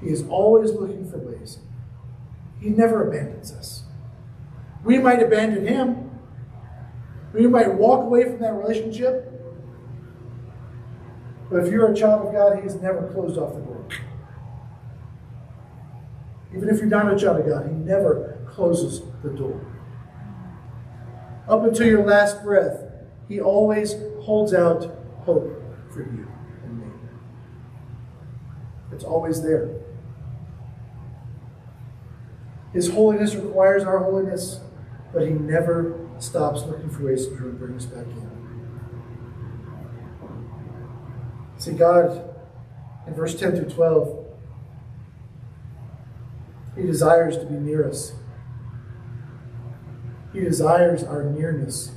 He 0.00 0.08
is 0.08 0.24
always 0.28 0.72
looking 0.72 1.08
for 1.08 1.18
ways. 1.18 1.58
He 2.60 2.70
never 2.70 3.08
abandons 3.08 3.52
us. 3.52 3.81
We 4.84 4.98
might 4.98 5.22
abandon 5.22 5.66
him. 5.66 6.10
We 7.32 7.46
might 7.46 7.72
walk 7.74 8.04
away 8.04 8.24
from 8.24 8.40
that 8.40 8.52
relationship. 8.52 9.28
But 11.50 11.64
if 11.64 11.72
you're 11.72 11.92
a 11.92 11.94
child 11.94 12.26
of 12.26 12.32
God, 12.32 12.62
He's 12.62 12.74
never 12.76 13.10
closed 13.12 13.38
off 13.38 13.54
the 13.54 13.60
door. 13.60 13.86
Even 16.54 16.68
if 16.68 16.78
you're 16.78 16.86
not 16.86 17.12
a 17.12 17.18
child 17.18 17.40
of 17.40 17.46
God, 17.46 17.66
He 17.68 17.74
never 17.74 18.38
closes 18.50 19.02
the 19.22 19.30
door 19.30 19.60
up 21.48 21.64
until 21.64 21.86
your 21.86 22.04
last 22.04 22.42
breath, 22.42 22.82
He 23.28 23.40
always 23.40 23.94
holds 24.22 24.54
out 24.54 24.84
hope 25.24 25.62
for 25.92 26.00
you 26.00 26.26
and 26.64 26.80
me. 26.80 26.86
It's 28.92 29.04
always 29.04 29.42
there. 29.42 29.70
His 32.72 32.90
holiness 32.90 33.34
requires 33.34 33.84
our 33.84 33.98
holiness, 33.98 34.60
but 35.12 35.22
He 35.22 35.30
never 35.30 35.98
stops 36.18 36.62
looking 36.62 36.90
for 36.90 37.04
ways 37.04 37.26
to 37.26 37.34
bring 37.34 37.76
us 37.76 37.86
back 37.86 38.06
in. 38.06 38.32
See, 41.58 41.72
God, 41.72 42.34
in 43.06 43.14
verse 43.14 43.38
10 43.38 43.56
through 43.56 43.70
12, 43.70 44.26
He 46.76 46.82
desires 46.82 47.36
to 47.38 47.44
be 47.44 47.54
near 47.54 47.88
us. 47.88 48.14
He 50.32 50.40
desires 50.40 51.04
our 51.04 51.24
nearness. 51.24 51.92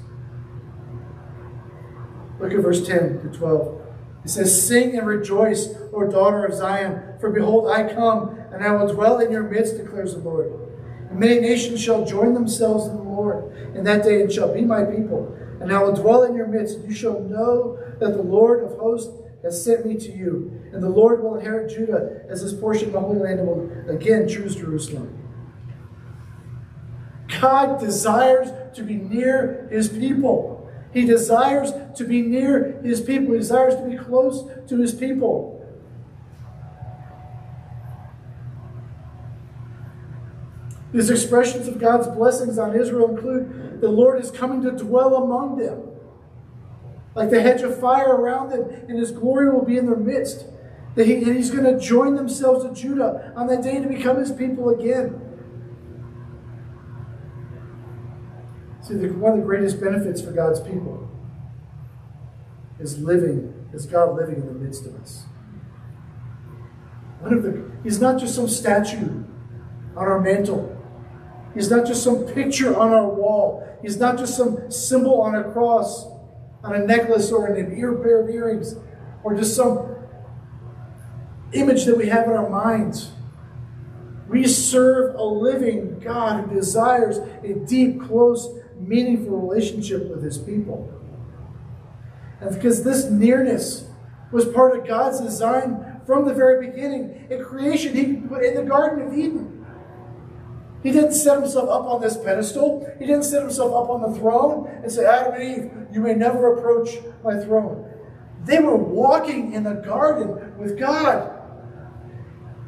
Look 2.40 2.52
at 2.52 2.60
verse 2.60 2.86
10 2.86 3.22
to 3.22 3.38
12. 3.38 3.82
It 4.26 4.30
says, 4.30 4.68
Sing 4.68 4.98
and 4.98 5.08
rejoice, 5.08 5.70
O 5.94 6.10
daughter 6.10 6.46
of 6.46 6.54
Zion, 6.54 7.14
for 7.20 7.30
behold, 7.30 7.70
I 7.70 7.94
come, 7.94 8.38
and 8.52 8.64
I 8.64 8.72
will 8.72 8.94
dwell 8.94 9.20
in 9.20 9.32
your 9.32 9.44
midst, 9.44 9.78
declares 9.78 10.14
the 10.16 10.20
Lord. 10.20 10.65
And 11.16 11.22
many 11.22 11.40
nations 11.40 11.82
shall 11.82 12.06
join 12.06 12.34
themselves 12.34 12.88
in 12.88 12.98
the 12.98 13.04
Lord 13.04 13.56
in 13.74 13.86
that 13.86 14.04
day, 14.04 14.22
and 14.22 14.30
shall 14.30 14.54
be 14.54 14.66
my 14.66 14.84
people. 14.84 15.34
And 15.62 15.72
I 15.72 15.82
will 15.82 15.94
dwell 15.94 16.24
in 16.24 16.36
your 16.36 16.46
midst, 16.46 16.76
and 16.76 16.90
you 16.90 16.94
shall 16.94 17.22
know 17.22 17.80
that 18.02 18.18
the 18.18 18.22
Lord 18.22 18.66
of 18.66 18.78
hosts 18.78 19.14
has 19.42 19.64
sent 19.64 19.86
me 19.86 19.96
to 19.96 20.12
you. 20.12 20.62
And 20.74 20.84
the 20.84 20.90
Lord 20.90 21.24
will 21.24 21.36
inherit 21.36 21.74
Judah 21.74 22.24
as 22.28 22.42
his 22.42 22.52
portion, 22.52 22.88
of 22.88 22.94
the 22.94 23.00
Holy 23.00 23.20
Land, 23.20 23.40
and 23.40 23.48
will 23.48 23.90
again 23.90 24.28
choose 24.28 24.58
Jerusalem. 24.58 25.18
God 27.40 27.80
desires 27.80 28.50
to 28.76 28.84
be 28.84 28.96
near 28.96 29.70
his 29.72 29.88
people. 29.88 30.70
He 30.94 31.06
desires 31.06 31.72
to 31.96 32.04
be 32.04 32.24
near 32.24 32.82
his 32.84 33.00
people. 33.00 33.32
He 33.32 33.40
desires 33.40 33.76
to 33.76 33.90
be 33.90 33.96
close 33.96 34.50
to 34.68 34.78
his 34.78 34.94
people. 34.94 35.55
These 40.96 41.10
expressions 41.10 41.68
of 41.68 41.78
God's 41.78 42.08
blessings 42.08 42.58
on 42.58 42.74
Israel 42.74 43.10
include 43.10 43.82
the 43.82 43.90
Lord 43.90 44.24
is 44.24 44.32
coming 44.32 44.62
to 44.62 44.72
dwell 44.72 45.18
among 45.18 45.58
them. 45.58 45.90
Like 47.14 47.32
the 47.32 47.42
hedge 47.42 47.64
of 47.64 47.78
fire 47.82 48.16
around 48.16 48.52
them, 48.52 48.62
and 48.88 48.98
his 48.98 49.12
glory 49.12 49.50
will 49.50 49.66
be 49.66 49.78
in 49.78 49.88
their 49.88 49.98
midst. 49.98 50.46
That 50.96 51.06
he, 51.06 51.22
he's 51.22 51.52
going 51.52 51.66
to 51.66 51.78
join 51.78 52.16
themselves 52.16 52.64
to 52.64 52.74
Judah 52.74 53.34
on 53.36 53.48
that 53.48 53.62
day 53.62 53.82
to 53.82 53.90
become 53.90 54.16
his 54.16 54.32
people 54.32 54.70
again. 54.70 55.20
See, 58.82 58.94
the, 58.94 59.10
one 59.10 59.34
of 59.34 59.40
the 59.40 59.44
greatest 59.44 59.82
benefits 59.82 60.22
for 60.22 60.32
God's 60.32 60.62
people 60.62 61.12
is 62.80 63.00
living, 63.00 63.68
is 63.74 63.86
God 63.86 64.16
living 64.16 64.36
in 64.36 64.46
the 64.46 64.54
midst 64.54 64.86
of 64.86 64.96
us. 65.02 65.26
One 67.20 67.34
of 67.34 67.44
the, 67.44 67.70
he's 67.84 68.00
not 68.00 68.18
just 68.18 68.34
some 68.34 68.48
statue 68.48 69.26
on 69.98 70.08
our 70.08 70.22
mantle. 70.22 70.72
He's 71.56 71.72
not 71.72 71.88
just 71.88 72.04
some 72.04 72.26
picture 72.26 72.78
on 72.78 72.92
our 72.92 73.08
wall. 73.08 73.68
He's 73.82 73.98
not 73.98 74.18
just 74.18 74.38
some 74.38 74.70
symbol 74.70 75.22
on 75.22 75.36
a 75.36 75.44
cross, 75.52 76.06
on 76.64 76.76
a 76.76 76.80
necklace, 76.80 77.32
or 77.32 77.48
in 77.48 77.66
an 77.66 77.78
ear 77.80 77.94
pair 77.94 78.22
of 78.22 78.30
earrings, 78.30 78.76
or 79.24 79.36
just 79.36 79.56
some 79.56 79.96
image 81.54 81.86
that 81.86 81.98
we 81.98 82.08
have 82.08 82.26
in 82.26 82.34
our 82.34 82.50
minds. 82.50 83.12
We 84.28 84.46
serve 84.48 85.16
a 85.16 85.24
living 85.24 86.00
God 86.00 86.44
who 86.44 86.56
desires 86.56 87.18
a 87.44 87.54
deep, 87.54 88.02
close, 88.02 88.50
meaningful 88.78 89.40
relationship 89.40 90.10
with 90.10 90.24
his 90.24 90.38
people. 90.38 90.92
And 92.42 92.54
because 92.54 92.84
this 92.84 93.06
nearness 93.06 93.88
was 94.32 94.46
part 94.46 94.78
of 94.78 94.86
God's 94.86 95.22
design 95.22 96.02
from 96.06 96.26
the 96.26 96.34
very 96.34 96.68
beginning. 96.68 97.28
In 97.30 97.44
creation, 97.44 97.96
he 97.96 98.16
put 98.28 98.44
in 98.44 98.56
the 98.56 98.64
Garden 98.64 99.08
of 99.08 99.18
Eden. 99.18 99.55
He 100.86 100.92
didn't 100.92 101.14
set 101.14 101.40
himself 101.40 101.68
up 101.68 101.86
on 101.88 102.00
this 102.00 102.16
pedestal. 102.16 102.88
He 103.00 103.08
didn't 103.08 103.24
set 103.24 103.42
himself 103.42 103.74
up 103.74 103.90
on 103.90 104.04
the 104.04 104.20
throne 104.20 104.68
and 104.84 104.92
say, 104.92 105.04
Adam 105.04 105.34
and 105.34 105.44
Eve, 105.44 105.72
you 105.92 106.00
may 106.00 106.14
never 106.14 106.56
approach 106.56 107.00
my 107.24 107.40
throne. 107.40 107.92
They 108.44 108.60
were 108.60 108.76
walking 108.76 109.54
in 109.54 109.64
the 109.64 109.74
garden 109.74 110.56
with 110.60 110.78
God, 110.78 111.42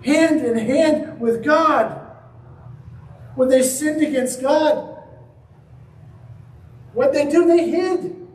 hand 0.03 0.43
in 0.43 0.57
hand 0.57 1.19
with 1.19 1.43
God. 1.43 2.07
When 3.35 3.49
they 3.49 3.61
sinned 3.61 4.01
against 4.01 4.41
God, 4.41 4.97
what 6.93 7.13
they 7.13 7.29
do, 7.29 7.45
they 7.45 7.69
hid. 7.69 8.27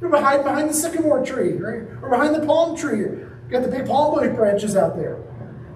They're 0.00 0.08
behind 0.08 0.44
behind 0.44 0.70
the 0.70 0.74
sycamore 0.74 1.22
tree, 1.26 1.52
right? 1.52 1.82
Or 2.00 2.08
behind 2.08 2.34
the 2.34 2.46
palm 2.46 2.74
tree. 2.74 3.04
Got 3.50 3.64
the 3.64 3.68
big 3.68 3.86
palm 3.86 4.14
branches 4.34 4.76
out 4.76 4.96
there. 4.96 5.22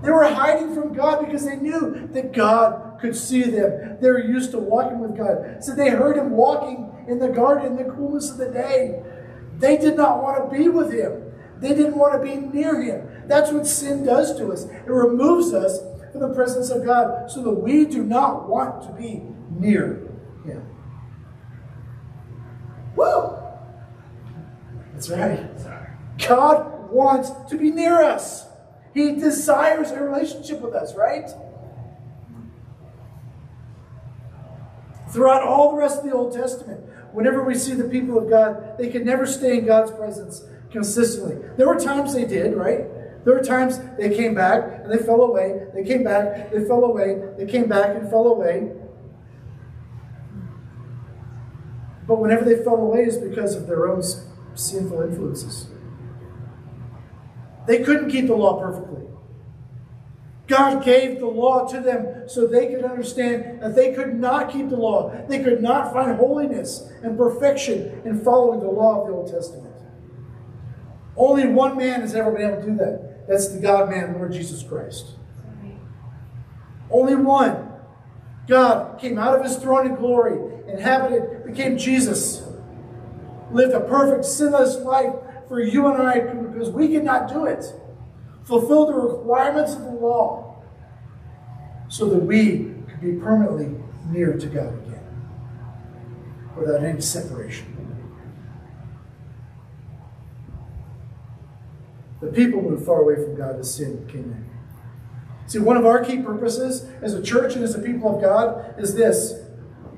They 0.02 0.10
were 0.10 0.24
hiding 0.24 0.74
from 0.74 0.94
God 0.94 1.26
because 1.26 1.44
they 1.44 1.56
knew 1.56 2.08
that 2.12 2.32
God 2.32 2.91
could 3.02 3.14
see 3.14 3.42
them. 3.42 3.98
They 4.00 4.08
were 4.08 4.24
used 4.24 4.52
to 4.52 4.58
walking 4.58 5.00
with 5.00 5.16
God. 5.16 5.62
So 5.62 5.74
they 5.74 5.90
heard 5.90 6.16
him 6.16 6.30
walking 6.30 7.04
in 7.06 7.18
the 7.18 7.28
garden 7.28 7.66
in 7.66 7.76
the 7.76 7.92
coolness 7.92 8.30
of 8.30 8.38
the 8.38 8.48
day. 8.48 9.02
They 9.58 9.76
did 9.76 9.96
not 9.96 10.22
want 10.22 10.50
to 10.50 10.58
be 10.58 10.68
with 10.68 10.92
him. 10.92 11.32
They 11.60 11.74
didn't 11.74 11.96
want 11.96 12.14
to 12.14 12.18
be 12.20 12.36
near 12.36 12.80
him. 12.82 13.06
That's 13.26 13.52
what 13.52 13.66
sin 13.66 14.04
does 14.04 14.36
to 14.38 14.52
us. 14.52 14.64
It 14.64 14.88
removes 14.90 15.52
us 15.52 15.78
from 16.12 16.22
the 16.22 16.34
presence 16.34 16.70
of 16.70 16.84
God 16.84 17.30
so 17.30 17.42
that 17.42 17.50
we 17.50 17.84
do 17.84 18.02
not 18.02 18.48
want 18.48 18.82
to 18.84 18.92
be 18.92 19.22
near 19.50 20.08
him. 20.44 20.66
Woo! 22.96 23.38
That's 24.92 25.10
right. 25.10 25.48
God 26.26 26.90
wants 26.90 27.30
to 27.50 27.56
be 27.56 27.70
near 27.70 28.02
us. 28.02 28.46
He 28.94 29.12
desires 29.12 29.90
a 29.90 30.02
relationship 30.02 30.60
with 30.60 30.74
us, 30.74 30.94
right? 30.94 31.30
Throughout 35.12 35.42
all 35.42 35.72
the 35.72 35.76
rest 35.76 35.98
of 35.98 36.04
the 36.04 36.12
Old 36.12 36.32
Testament, 36.32 36.80
whenever 37.12 37.44
we 37.44 37.54
see 37.54 37.74
the 37.74 37.84
people 37.84 38.16
of 38.16 38.30
God, 38.30 38.78
they 38.78 38.88
could 38.88 39.04
never 39.04 39.26
stay 39.26 39.58
in 39.58 39.66
God's 39.66 39.90
presence 39.90 40.42
consistently. 40.70 41.36
There 41.58 41.68
were 41.68 41.78
times 41.78 42.14
they 42.14 42.24
did, 42.24 42.54
right? 42.54 42.86
There 43.24 43.34
were 43.34 43.42
times 43.42 43.78
they 43.98 44.16
came 44.16 44.34
back 44.34 44.80
and 44.82 44.90
they 44.90 45.04
fell 45.04 45.20
away. 45.20 45.66
They 45.74 45.84
came 45.84 46.02
back, 46.02 46.50
they 46.50 46.64
fell 46.64 46.84
away. 46.84 47.20
They 47.36 47.46
came 47.46 47.68
back 47.68 47.94
and 47.94 48.08
fell 48.08 48.26
away. 48.26 48.72
But 52.08 52.18
whenever 52.18 52.44
they 52.44 52.64
fell 52.64 52.76
away 52.76 53.04
is 53.04 53.18
because 53.18 53.54
of 53.54 53.66
their 53.66 53.88
own 53.88 54.02
sinful 54.54 55.02
influences. 55.02 55.66
They 57.66 57.82
couldn't 57.84 58.10
keep 58.10 58.26
the 58.26 58.34
law 58.34 58.58
perfectly. 58.58 59.11
God 60.52 60.84
gave 60.84 61.18
the 61.18 61.26
law 61.26 61.66
to 61.66 61.80
them 61.80 62.28
so 62.28 62.46
they 62.46 62.66
could 62.66 62.84
understand 62.84 63.62
that 63.62 63.74
they 63.74 63.94
could 63.94 64.14
not 64.14 64.52
keep 64.52 64.68
the 64.68 64.76
law. 64.76 65.10
They 65.26 65.42
could 65.42 65.62
not 65.62 65.94
find 65.94 66.14
holiness 66.18 66.92
and 67.02 67.16
perfection 67.16 68.02
in 68.04 68.22
following 68.22 68.60
the 68.60 68.68
law 68.68 69.00
of 69.00 69.06
the 69.06 69.14
Old 69.14 69.32
Testament. 69.32 69.74
Only 71.16 71.46
one 71.46 71.78
man 71.78 72.02
has 72.02 72.14
ever 72.14 72.32
been 72.32 72.50
able 72.50 72.60
to 72.60 72.66
do 72.66 72.76
that. 72.76 73.26
That's 73.26 73.48
the 73.48 73.60
God 73.60 73.88
man, 73.88 74.12
Lord 74.12 74.32
Jesus 74.32 74.62
Christ. 74.62 75.12
Only 76.90 77.14
one. 77.14 77.70
God 78.46 79.00
came 79.00 79.18
out 79.18 79.38
of 79.38 79.42
his 79.42 79.56
throne 79.56 79.86
in 79.86 79.94
glory, 79.94 80.38
inhabited, 80.68 81.46
became 81.46 81.78
Jesus, 81.78 82.42
lived 83.50 83.72
a 83.72 83.80
perfect, 83.80 84.26
sinless 84.26 84.76
life 84.80 85.14
for 85.48 85.62
you 85.62 85.86
and 85.86 86.02
I 86.02 86.20
because 86.20 86.68
we 86.68 86.88
could 86.88 87.04
not 87.04 87.30
do 87.30 87.46
it. 87.46 87.64
Fulfill 88.44 88.86
the 88.86 88.94
requirements 88.94 89.74
of 89.74 89.82
the 89.82 89.90
law 89.90 90.62
so 91.88 92.06
that 92.08 92.18
we 92.18 92.74
could 92.88 93.00
be 93.00 93.12
permanently 93.12 93.74
near 94.10 94.36
to 94.36 94.46
God 94.46 94.74
again 94.86 95.04
without 96.56 96.84
any 96.84 97.00
separation. 97.00 97.72
The 102.20 102.28
people 102.28 102.62
moved 102.62 102.86
far 102.86 103.02
away 103.02 103.16
from 103.16 103.36
God 103.36 103.58
as 103.58 103.74
sin 103.74 104.06
came 104.06 104.24
in. 104.24 104.46
See, 105.46 105.58
one 105.58 105.76
of 105.76 105.84
our 105.84 106.04
key 106.04 106.22
purposes 106.22 106.88
as 107.02 107.14
a 107.14 107.22
church 107.22 107.56
and 107.56 107.64
as 107.64 107.74
a 107.74 107.80
people 107.80 108.14
of 108.14 108.22
God 108.22 108.76
is 108.78 108.94
this 108.94 109.40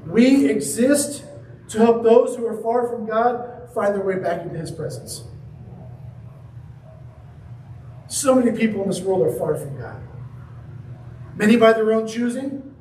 we 0.07 0.49
exist 0.49 1.25
to 1.69 1.79
help 1.79 2.03
those 2.03 2.37
who 2.37 2.47
are 2.47 2.61
far 2.63 2.89
from 2.89 3.07
God 3.07 3.71
find 3.75 3.95
their 3.95 4.03
way 4.03 4.19
back 4.19 4.43
into 4.43 4.59
His 4.59 4.71
presence. 4.71 5.25
So 8.25 8.35
many 8.35 8.57
people 8.57 8.81
in 8.83 8.89
this 8.89 9.03
world 9.03 9.21
are 9.21 9.39
far 9.39 9.55
from 9.55 9.77
God. 9.79 10.01
Many 11.37 11.57
by 11.57 11.75
their 11.75 11.93
own 11.93 12.09
choosing, 12.09 12.75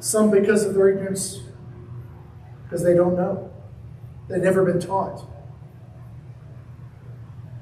some 0.00 0.32
because 0.32 0.64
of 0.64 0.74
their 0.74 0.88
ignorance, 0.88 1.38
because 2.64 2.82
they 2.82 2.94
don't 2.94 3.14
know. 3.14 3.52
They've 4.28 4.42
never 4.42 4.64
been 4.64 4.80
taught. 4.80 5.24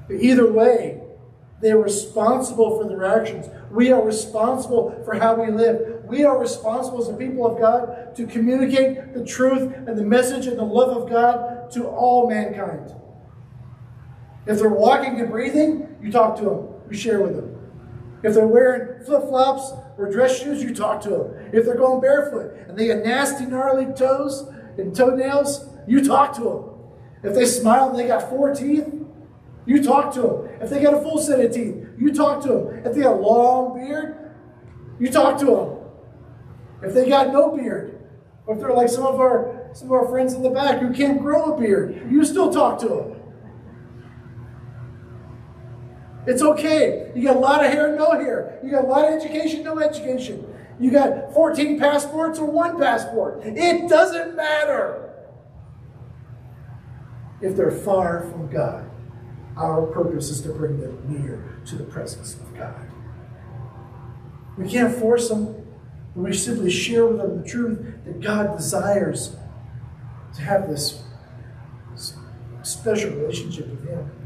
But 0.08 0.22
either 0.22 0.50
way, 0.50 1.02
they're 1.60 1.76
responsible 1.76 2.80
for 2.80 2.88
their 2.88 3.04
actions. 3.04 3.48
We 3.70 3.92
are 3.92 4.02
responsible 4.02 5.02
for 5.04 5.16
how 5.16 5.34
we 5.34 5.52
live. 5.52 6.02
We 6.06 6.24
are 6.24 6.38
responsible 6.38 7.02
as 7.02 7.10
a 7.10 7.12
people 7.12 7.44
of 7.44 7.60
God 7.60 8.16
to 8.16 8.26
communicate 8.26 9.12
the 9.12 9.22
truth 9.22 9.74
and 9.86 9.98
the 9.98 10.02
message 10.02 10.46
and 10.46 10.58
the 10.58 10.64
love 10.64 10.96
of 10.96 11.10
God 11.10 11.70
to 11.72 11.88
all 11.88 12.26
mankind. 12.30 12.94
If 14.46 14.60
they're 14.60 14.70
walking 14.70 15.20
and 15.20 15.30
breathing, 15.30 15.91
you 16.02 16.10
talk 16.10 16.36
to 16.38 16.44
them, 16.44 16.68
you 16.90 16.96
share 16.96 17.20
with 17.20 17.36
them. 17.36 17.58
If 18.22 18.34
they're 18.34 18.46
wearing 18.46 19.04
flip 19.04 19.22
flops 19.22 19.72
or 19.98 20.10
dress 20.10 20.40
shoes, 20.40 20.62
you 20.62 20.74
talk 20.74 21.00
to 21.02 21.10
them. 21.10 21.50
If 21.52 21.64
they're 21.64 21.76
going 21.76 22.00
barefoot 22.00 22.54
and 22.68 22.78
they 22.78 22.88
got 22.88 23.04
nasty, 23.04 23.46
gnarly 23.46 23.92
toes 23.94 24.48
and 24.78 24.94
toenails, 24.94 25.68
you 25.86 26.04
talk 26.04 26.34
to 26.36 26.42
them. 26.42 26.64
If 27.22 27.34
they 27.34 27.46
smile 27.46 27.90
and 27.90 27.98
they 27.98 28.06
got 28.06 28.28
four 28.28 28.54
teeth, 28.54 28.88
you 29.66 29.82
talk 29.82 30.12
to 30.14 30.22
them. 30.22 30.48
If 30.60 30.70
they 30.70 30.82
got 30.82 30.94
a 30.94 31.00
full 31.00 31.18
set 31.18 31.40
of 31.40 31.52
teeth, 31.52 31.76
you 31.98 32.12
talk 32.12 32.42
to 32.42 32.48
them. 32.48 32.82
If 32.84 32.94
they 32.94 33.02
got 33.02 33.16
a 33.16 33.20
long 33.20 33.74
beard, 33.74 34.34
you 34.98 35.10
talk 35.10 35.38
to 35.40 35.46
them. 35.46 35.78
If 36.82 36.94
they 36.94 37.08
got 37.08 37.32
no 37.32 37.56
beard, 37.56 38.00
or 38.46 38.54
if 38.54 38.60
they're 38.60 38.72
like 38.72 38.88
some 38.88 39.06
of 39.06 39.20
our 39.20 39.70
some 39.72 39.88
of 39.88 39.92
our 39.92 40.08
friends 40.08 40.34
in 40.34 40.42
the 40.42 40.50
back 40.50 40.80
who 40.80 40.92
can't 40.92 41.20
grow 41.20 41.54
a 41.54 41.60
beard, 41.60 42.08
you 42.10 42.24
still 42.24 42.52
talk 42.52 42.78
to 42.80 42.88
them. 42.88 43.21
It's 46.26 46.42
okay. 46.42 47.10
You 47.14 47.24
got 47.24 47.36
a 47.36 47.40
lot 47.40 47.64
of 47.64 47.72
hair, 47.72 47.96
no 47.96 48.12
hair. 48.12 48.58
You 48.62 48.70
got 48.70 48.84
a 48.84 48.86
lot 48.86 49.04
of 49.04 49.14
education, 49.14 49.64
no 49.64 49.78
education. 49.80 50.46
You 50.78 50.90
got 50.90 51.32
14 51.34 51.78
passports 51.78 52.38
or 52.38 52.46
one 52.46 52.78
passport. 52.78 53.40
It 53.44 53.88
doesn't 53.88 54.36
matter. 54.36 55.10
If 57.40 57.56
they're 57.56 57.72
far 57.72 58.22
from 58.30 58.50
God, 58.50 58.88
our 59.56 59.82
purpose 59.86 60.30
is 60.30 60.40
to 60.42 60.50
bring 60.50 60.80
them 60.80 61.02
near 61.08 61.58
to 61.66 61.76
the 61.76 61.84
presence 61.84 62.34
of 62.34 62.56
God. 62.56 62.88
We 64.56 64.68
can't 64.68 64.94
force 64.94 65.28
them, 65.28 65.66
but 66.14 66.22
we 66.22 66.32
simply 66.32 66.70
share 66.70 67.06
with 67.06 67.18
them 67.18 67.42
the 67.42 67.48
truth 67.48 67.78
that 68.04 68.20
God 68.20 68.56
desires 68.56 69.36
to 70.34 70.42
have 70.42 70.68
this 70.68 71.02
special 72.62 73.10
relationship 73.10 73.68
with 73.68 73.88
Him. 73.88 74.21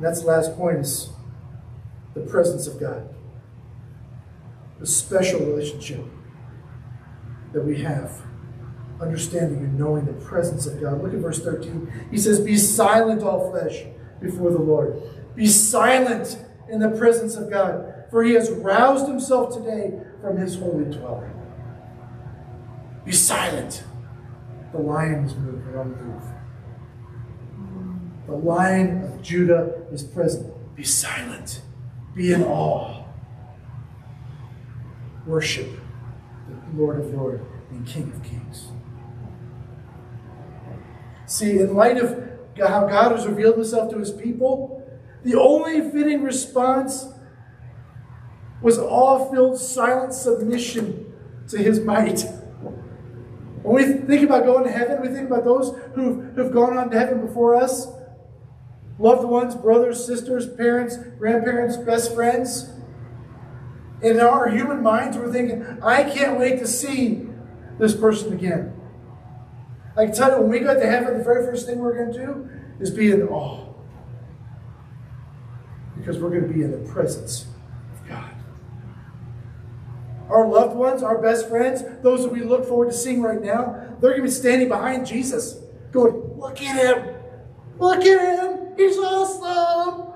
And 0.00 0.06
that's 0.06 0.22
the 0.22 0.28
last 0.28 0.56
point 0.56 0.78
is 0.78 1.10
the 2.14 2.22
presence 2.22 2.66
of 2.66 2.80
God. 2.80 3.06
The 4.78 4.86
special 4.86 5.40
relationship 5.40 6.02
that 7.52 7.62
we 7.62 7.82
have. 7.82 8.22
Understanding 8.98 9.58
and 9.58 9.78
knowing 9.78 10.06
the 10.06 10.14
presence 10.14 10.66
of 10.66 10.80
God. 10.80 11.02
Look 11.02 11.12
at 11.12 11.18
verse 11.18 11.44
13. 11.44 12.08
He 12.10 12.16
says, 12.16 12.40
Be 12.40 12.56
silent, 12.56 13.22
all 13.22 13.50
flesh, 13.50 13.84
before 14.22 14.50
the 14.50 14.58
Lord. 14.58 15.02
Be 15.36 15.46
silent 15.46 16.38
in 16.70 16.80
the 16.80 16.88
presence 16.88 17.36
of 17.36 17.50
God, 17.50 18.06
for 18.10 18.24
he 18.24 18.32
has 18.32 18.50
roused 18.50 19.06
himself 19.06 19.54
today 19.54 20.00
from 20.22 20.38
his 20.38 20.56
holy 20.56 20.84
dwelling. 20.84 21.30
Be 23.04 23.12
silent. 23.12 23.84
The 24.72 24.78
lion 24.78 25.26
is 25.26 25.34
moved, 25.34 25.66
move. 25.66 26.39
The 28.30 28.36
lion 28.36 29.02
of 29.02 29.22
Judah 29.22 29.82
is 29.90 30.04
present. 30.04 30.54
Be 30.76 30.84
silent. 30.84 31.62
Be 32.14 32.32
in 32.32 32.44
awe. 32.44 33.02
Worship 35.26 35.68
the 36.48 36.80
Lord 36.80 37.00
of 37.00 37.12
Lords 37.12 37.42
and 37.70 37.84
King 37.84 38.12
of 38.14 38.22
Kings. 38.22 38.68
See, 41.26 41.58
in 41.58 41.74
light 41.74 41.96
of 41.96 42.30
how 42.56 42.86
God 42.86 43.10
has 43.10 43.26
revealed 43.26 43.56
himself 43.56 43.90
to 43.90 43.98
his 43.98 44.12
people, 44.12 44.88
the 45.24 45.34
only 45.34 45.90
fitting 45.90 46.22
response 46.22 47.08
was 48.62 48.78
awe 48.78 49.28
filled, 49.32 49.58
silent 49.58 50.14
submission 50.14 51.12
to 51.48 51.58
his 51.58 51.80
might. 51.80 52.20
When 53.64 53.74
we 53.74 54.06
think 54.06 54.22
about 54.22 54.44
going 54.44 54.62
to 54.62 54.70
heaven, 54.70 55.02
we 55.02 55.08
think 55.08 55.28
about 55.28 55.42
those 55.42 55.76
who've, 55.96 56.32
who've 56.36 56.52
gone 56.52 56.78
on 56.78 56.90
to 56.90 56.98
heaven 56.98 57.26
before 57.26 57.56
us 57.56 57.88
loved 59.00 59.24
ones, 59.24 59.54
brothers, 59.54 60.04
sisters, 60.04 60.46
parents, 60.46 60.98
grandparents, 61.18 61.76
best 61.78 62.14
friends. 62.14 62.70
In 64.02 64.20
our 64.20 64.48
human 64.48 64.82
minds, 64.82 65.16
we're 65.16 65.32
thinking, 65.32 65.64
I 65.82 66.04
can't 66.04 66.38
wait 66.38 66.58
to 66.60 66.66
see 66.66 67.26
this 67.78 67.96
person 67.96 68.34
again. 68.34 68.74
I 69.96 70.06
can 70.06 70.14
tell 70.14 70.30
you, 70.30 70.42
when 70.42 70.50
we 70.50 70.60
go 70.60 70.78
to 70.78 70.86
heaven, 70.86 71.18
the 71.18 71.24
very 71.24 71.44
first 71.44 71.66
thing 71.66 71.78
we're 71.78 71.96
going 71.96 72.12
to 72.12 72.26
do 72.26 72.50
is 72.78 72.90
be 72.90 73.10
in 73.10 73.22
awe. 73.22 73.66
Because 75.96 76.18
we're 76.18 76.30
going 76.30 76.46
to 76.46 76.54
be 76.54 76.62
in 76.62 76.70
the 76.70 76.90
presence 76.90 77.46
of 77.92 78.08
God. 78.08 78.30
Our 80.28 80.46
loved 80.46 80.76
ones, 80.76 81.02
our 81.02 81.20
best 81.20 81.48
friends, 81.48 81.82
those 82.02 82.22
that 82.22 82.32
we 82.32 82.42
look 82.42 82.66
forward 82.66 82.90
to 82.90 82.96
seeing 82.96 83.20
right 83.20 83.42
now, 83.42 83.96
they're 84.00 84.12
going 84.12 84.22
to 84.22 84.28
be 84.28 84.30
standing 84.30 84.68
behind 84.68 85.06
Jesus, 85.06 85.60
going, 85.90 86.38
Look 86.38 86.62
at 86.62 86.76
him! 86.76 87.14
Look 87.78 88.04
at 88.04 88.38
him! 88.38 88.59
He's 88.80 88.96
awesome. 88.96 90.14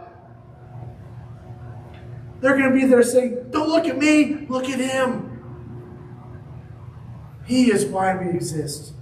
They're 2.41 2.57
going 2.57 2.71
to 2.71 2.75
be 2.75 2.87
there 2.87 3.03
saying, 3.03 3.51
Don't 3.51 3.69
look 3.69 3.85
at 3.85 3.99
me, 3.99 4.47
look 4.49 4.71
at 4.71 4.81
him. 4.81 5.31
He 7.45 7.71
is 7.71 7.85
why 7.85 8.17
we 8.17 8.31
exist. 8.31 8.95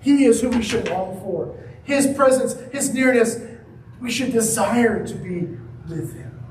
He 0.00 0.24
is 0.24 0.40
who 0.40 0.48
we 0.48 0.62
should 0.62 0.88
long 0.88 1.20
for. 1.20 1.62
His 1.82 2.06
presence, 2.06 2.54
His 2.72 2.94
nearness, 2.94 3.38
we 4.00 4.10
should 4.10 4.32
desire 4.32 5.06
to 5.06 5.14
be 5.14 5.40
with 5.94 6.14
Him. 6.16 6.42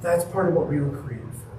That's 0.00 0.24
part 0.24 0.48
of 0.48 0.54
what 0.54 0.70
we 0.70 0.80
were 0.80 0.96
created 1.02 1.28
for. 1.34 1.50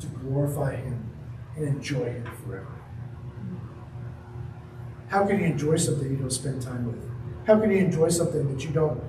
To 0.00 0.06
glorify 0.06 0.76
Him 0.76 1.10
and 1.56 1.68
enjoy 1.68 2.04
Him 2.04 2.24
forever. 2.42 2.79
How 5.10 5.26
can 5.26 5.40
you 5.40 5.46
enjoy 5.46 5.76
something 5.76 6.08
you 6.08 6.16
don't 6.16 6.30
spend 6.30 6.62
time 6.62 6.86
with? 6.86 7.04
How 7.44 7.58
can 7.58 7.72
you 7.72 7.78
enjoy 7.78 8.10
something 8.10 8.54
that 8.54 8.64
you 8.64 8.70
don't 8.70 9.02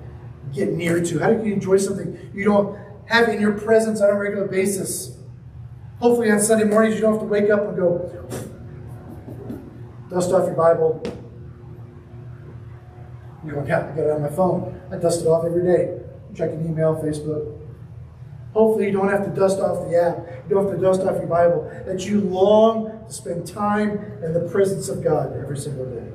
get 0.52 0.72
near 0.72 1.00
to? 1.00 1.18
How 1.20 1.28
can 1.28 1.44
you 1.44 1.52
enjoy 1.52 1.76
something 1.76 2.30
you 2.34 2.44
don't 2.44 2.76
have 3.06 3.28
in 3.28 3.40
your 3.40 3.52
presence 3.52 4.00
on 4.00 4.10
a 4.10 4.18
regular 4.18 4.48
basis? 4.48 5.16
Hopefully, 6.00 6.32
on 6.32 6.40
Sunday 6.40 6.64
mornings, 6.64 6.96
you 6.96 7.02
don't 7.02 7.12
have 7.12 7.22
to 7.22 7.28
wake 7.28 7.50
up 7.50 7.68
and 7.68 7.76
go, 7.76 8.28
dust 10.10 10.32
off 10.32 10.46
your 10.46 10.56
Bible. 10.56 11.00
You 13.44 13.52
don't 13.52 13.68
have 13.68 13.90
to 13.90 13.94
get 13.94 14.06
it 14.06 14.10
on 14.10 14.22
my 14.22 14.30
phone. 14.30 14.80
I 14.90 14.96
dust 14.96 15.20
it 15.20 15.28
off 15.28 15.44
every 15.44 15.62
day. 15.62 16.00
Checking 16.34 16.66
email, 16.66 16.96
Facebook. 16.96 17.60
Hopefully, 18.54 18.86
you 18.86 18.92
don't 18.92 19.08
have 19.08 19.24
to 19.24 19.30
dust 19.30 19.60
off 19.60 19.88
the 19.88 19.96
app. 19.96 20.48
You 20.48 20.56
don't 20.56 20.66
have 20.66 20.74
to 20.74 20.82
dust 20.82 21.02
off 21.02 21.16
your 21.18 21.28
Bible. 21.28 21.70
That 21.86 22.04
you 22.04 22.20
long 22.22 22.91
to 23.06 23.12
spend 23.12 23.46
time 23.46 23.90
in 24.22 24.32
the 24.32 24.48
presence 24.50 24.88
of 24.88 25.02
God 25.02 25.36
every 25.36 25.56
single 25.56 25.86
day. 25.86 26.10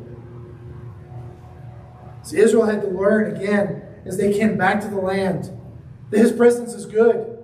So 2.23 2.35
Israel 2.35 2.65
had 2.65 2.81
to 2.81 2.87
learn 2.87 3.35
again 3.35 3.83
as 4.05 4.17
they 4.17 4.37
came 4.37 4.57
back 4.57 4.81
to 4.81 4.87
the 4.87 4.97
land 4.97 5.49
that 6.09 6.19
His 6.19 6.31
presence 6.31 6.73
is 6.73 6.85
good. 6.85 7.37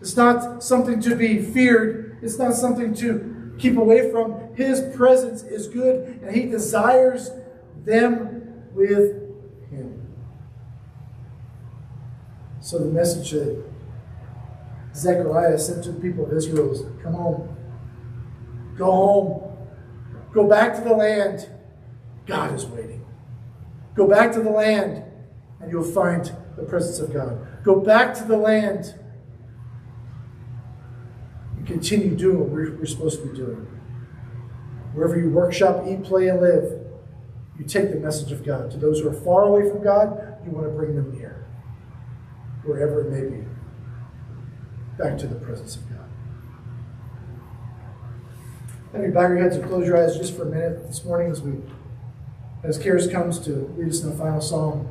It's 0.00 0.16
not 0.16 0.62
something 0.62 1.00
to 1.00 1.14
be 1.14 1.42
feared, 1.42 2.18
it's 2.22 2.38
not 2.38 2.54
something 2.54 2.94
to 2.94 3.54
keep 3.58 3.76
away 3.76 4.10
from. 4.10 4.54
His 4.54 4.94
presence 4.94 5.42
is 5.42 5.66
good, 5.68 6.20
and 6.22 6.34
He 6.34 6.46
desires 6.46 7.30
them 7.84 8.64
with 8.72 9.22
Him. 9.70 10.14
So 12.60 12.78
the 12.78 12.86
message 12.86 13.30
that 13.30 13.64
Zechariah 14.94 15.58
sent 15.58 15.84
to 15.84 15.92
the 15.92 16.00
people 16.00 16.26
of 16.26 16.32
Israel, 16.32 16.72
is 16.72 16.82
Come 17.02 17.14
home. 17.14 17.55
Go 18.76 18.84
home. 18.86 19.56
Go 20.32 20.48
back 20.48 20.74
to 20.76 20.82
the 20.82 20.94
land. 20.94 21.48
God 22.26 22.54
is 22.54 22.66
waiting. 22.66 23.04
Go 23.94 24.06
back 24.06 24.32
to 24.32 24.42
the 24.42 24.50
land, 24.50 25.04
and 25.60 25.70
you'll 25.70 25.82
find 25.82 26.30
the 26.56 26.64
presence 26.64 26.98
of 26.98 27.12
God. 27.12 27.46
Go 27.62 27.80
back 27.80 28.14
to 28.14 28.24
the 28.24 28.36
land 28.36 28.94
and 31.56 31.66
continue 31.66 32.14
doing 32.14 32.40
what 32.40 32.50
we're, 32.50 32.84
supposed 32.84 33.22
to 33.22 33.28
be 33.28 33.36
doing. 33.36 33.66
Wherever 34.92 35.18
you 35.18 35.30
workshop, 35.30 35.84
eat, 35.86 36.04
play, 36.04 36.28
and 36.28 36.40
live, 36.40 36.80
you 37.58 37.64
take 37.64 37.90
the 37.90 37.98
message 37.98 38.32
of 38.32 38.44
God. 38.44 38.70
To 38.72 38.76
those 38.76 39.00
who 39.00 39.08
are 39.08 39.14
far 39.14 39.44
away 39.44 39.68
from 39.70 39.82
God, 39.82 40.38
you 40.44 40.52
want 40.52 40.66
to 40.66 40.72
bring 40.72 40.94
them 40.94 41.16
near, 41.16 41.46
wherever 42.64 43.00
it 43.00 43.10
may 43.10 43.36
be 43.36 43.46
back 44.98 45.18
to 45.18 45.26
the 45.26 45.34
presence 45.36 45.76
of 45.76 45.82
God. 45.82 45.85
Have 48.96 49.04
you 49.04 49.12
bow 49.12 49.28
your 49.28 49.36
heads 49.36 49.56
and 49.56 49.64
close 49.66 49.86
your 49.86 50.02
eyes 50.02 50.16
just 50.16 50.34
for 50.34 50.44
a 50.44 50.46
minute 50.46 50.86
this 50.86 51.04
morning 51.04 51.30
as 51.30 51.42
we, 51.42 51.52
as 52.64 52.78
Karis 52.78 53.12
comes 53.12 53.38
to 53.40 53.70
lead 53.76 53.90
us 53.90 54.02
in 54.02 54.08
the 54.08 54.16
final 54.16 54.40
psalm. 54.40 54.88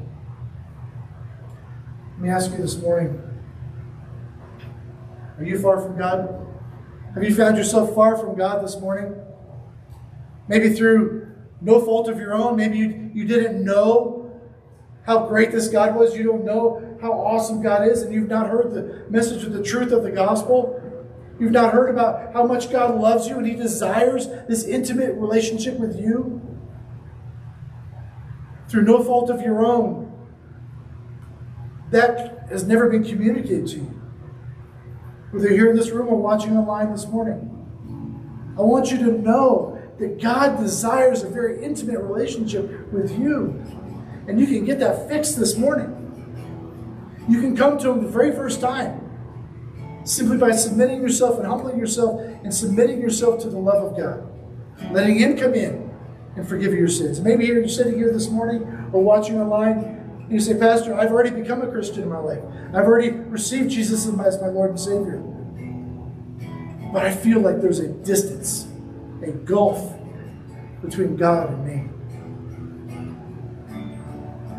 Let 2.11 2.21
me 2.21 2.29
ask 2.29 2.51
you 2.51 2.57
this 2.57 2.77
morning: 2.77 3.19
Are 5.39 5.43
you 5.43 5.57
far 5.57 5.81
from 5.81 5.97
God? 5.97 6.47
Have 7.15 7.23
you 7.23 7.33
found 7.33 7.57
yourself 7.57 7.95
far 7.95 8.15
from 8.15 8.37
God 8.37 8.63
this 8.63 8.79
morning? 8.79 9.15
Maybe 10.47 10.69
through 10.69 11.31
no 11.59 11.81
fault 11.81 12.07
of 12.07 12.19
your 12.19 12.35
own. 12.35 12.57
Maybe 12.57 12.77
you, 12.77 13.09
you 13.11 13.25
didn't 13.25 13.65
know 13.65 14.39
how 15.07 15.25
great 15.25 15.51
this 15.51 15.67
God 15.67 15.95
was. 15.95 16.15
You 16.15 16.25
don't 16.25 16.45
know 16.45 16.95
how 17.01 17.11
awesome 17.11 17.63
God 17.63 17.87
is, 17.87 18.03
and 18.03 18.13
you've 18.13 18.29
not 18.29 18.51
heard 18.51 18.71
the 18.71 19.09
message 19.09 19.43
of 19.45 19.53
the 19.53 19.63
truth 19.63 19.91
of 19.91 20.03
the 20.03 20.11
gospel, 20.11 20.79
You've 21.39 21.51
not 21.51 21.73
heard 21.73 21.89
about 21.89 22.33
how 22.33 22.45
much 22.45 22.71
God 22.71 22.99
loves 22.99 23.27
you 23.27 23.37
and 23.37 23.45
He 23.45 23.55
desires 23.55 24.27
this 24.47 24.63
intimate 24.63 25.15
relationship 25.15 25.77
with 25.77 25.99
you 25.99 26.41
through 28.69 28.83
no 28.83 29.03
fault 29.03 29.29
of 29.29 29.41
your 29.41 29.65
own. 29.65 30.11
That 31.91 32.47
has 32.49 32.63
never 32.63 32.89
been 32.89 33.03
communicated 33.03 33.67
to 33.67 33.75
you. 33.77 34.01
Whether 35.31 35.49
you're 35.49 35.57
here 35.57 35.69
in 35.69 35.75
this 35.75 35.91
room 35.91 36.07
or 36.07 36.15
watching 36.15 36.55
online 36.55 36.91
this 36.91 37.05
morning, 37.05 37.51
I 38.57 38.61
want 38.61 38.91
you 38.91 38.97
to 38.99 39.11
know 39.11 39.81
that 39.99 40.21
God 40.21 40.59
desires 40.59 41.23
a 41.23 41.29
very 41.29 41.63
intimate 41.63 41.99
relationship 41.99 42.91
with 42.91 43.17
you. 43.19 43.61
And 44.27 44.39
you 44.39 44.47
can 44.47 44.63
get 44.63 44.79
that 44.79 45.09
fixed 45.09 45.37
this 45.37 45.57
morning. 45.57 45.91
You 47.27 47.41
can 47.41 47.55
come 47.55 47.77
to 47.79 47.91
Him 47.91 48.03
the 48.03 48.09
very 48.09 48.31
first 48.31 48.61
time 48.61 49.04
simply 50.05 50.37
by 50.37 50.51
submitting 50.51 51.01
yourself 51.01 51.37
and 51.37 51.47
humbling 51.47 51.77
yourself 51.77 52.21
and 52.21 52.53
submitting 52.53 53.01
yourself 53.01 53.41
to 53.41 53.49
the 53.49 53.57
love 53.57 53.83
of 53.83 53.97
God, 53.97 54.23
letting 54.93 55.17
Him 55.17 55.35
come 55.35 55.53
in 55.53 55.91
and 56.35 56.47
forgive 56.47 56.73
your 56.73 56.87
sins. 56.87 57.19
Maybe 57.19 57.45
you're 57.45 57.67
sitting 57.67 57.95
here 57.95 58.13
this 58.13 58.29
morning 58.29 58.61
or 58.93 59.03
watching 59.03 59.39
online, 59.39 59.79
and 59.79 60.31
you 60.31 60.39
say, 60.39 60.57
Pastor, 60.57 60.93
I've 60.93 61.11
already 61.11 61.31
become 61.31 61.61
a 61.61 61.67
Christian 61.67 62.03
in 62.03 62.09
my 62.09 62.19
life. 62.19 62.41
I've 62.69 62.85
already 62.85 63.09
received 63.09 63.71
Jesus 63.71 64.05
as 64.07 64.41
my 64.41 64.47
Lord 64.47 64.71
and 64.71 64.79
Savior. 64.79 65.23
But 66.93 67.05
I 67.05 67.13
feel 67.13 67.39
like 67.39 67.61
there's 67.61 67.79
a 67.79 67.87
distance, 67.87 68.67
a 69.23 69.31
gulf 69.31 69.93
between 70.81 71.15
God 71.15 71.49
and 71.49 71.65
me. 71.65 71.89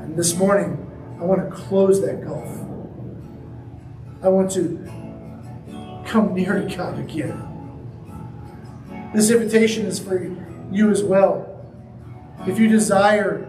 And 0.03 0.17
this 0.17 0.35
morning, 0.35 0.83
I 1.21 1.25
want 1.25 1.49
to 1.49 1.55
close 1.55 2.01
that 2.03 2.25
gulf. 2.25 2.49
I 4.23 4.29
want 4.29 4.51
to 4.53 4.96
come 6.07 6.35
near 6.35 6.61
to 6.61 6.77
God 6.77 6.99
again. 6.99 7.43
This 9.15 9.31
invitation 9.31 9.87
is 9.87 9.99
for 9.99 10.19
you 10.71 10.91
as 10.91 11.03
well. 11.03 11.53
If 12.47 12.59
you 12.59 12.69
desire 12.69 13.49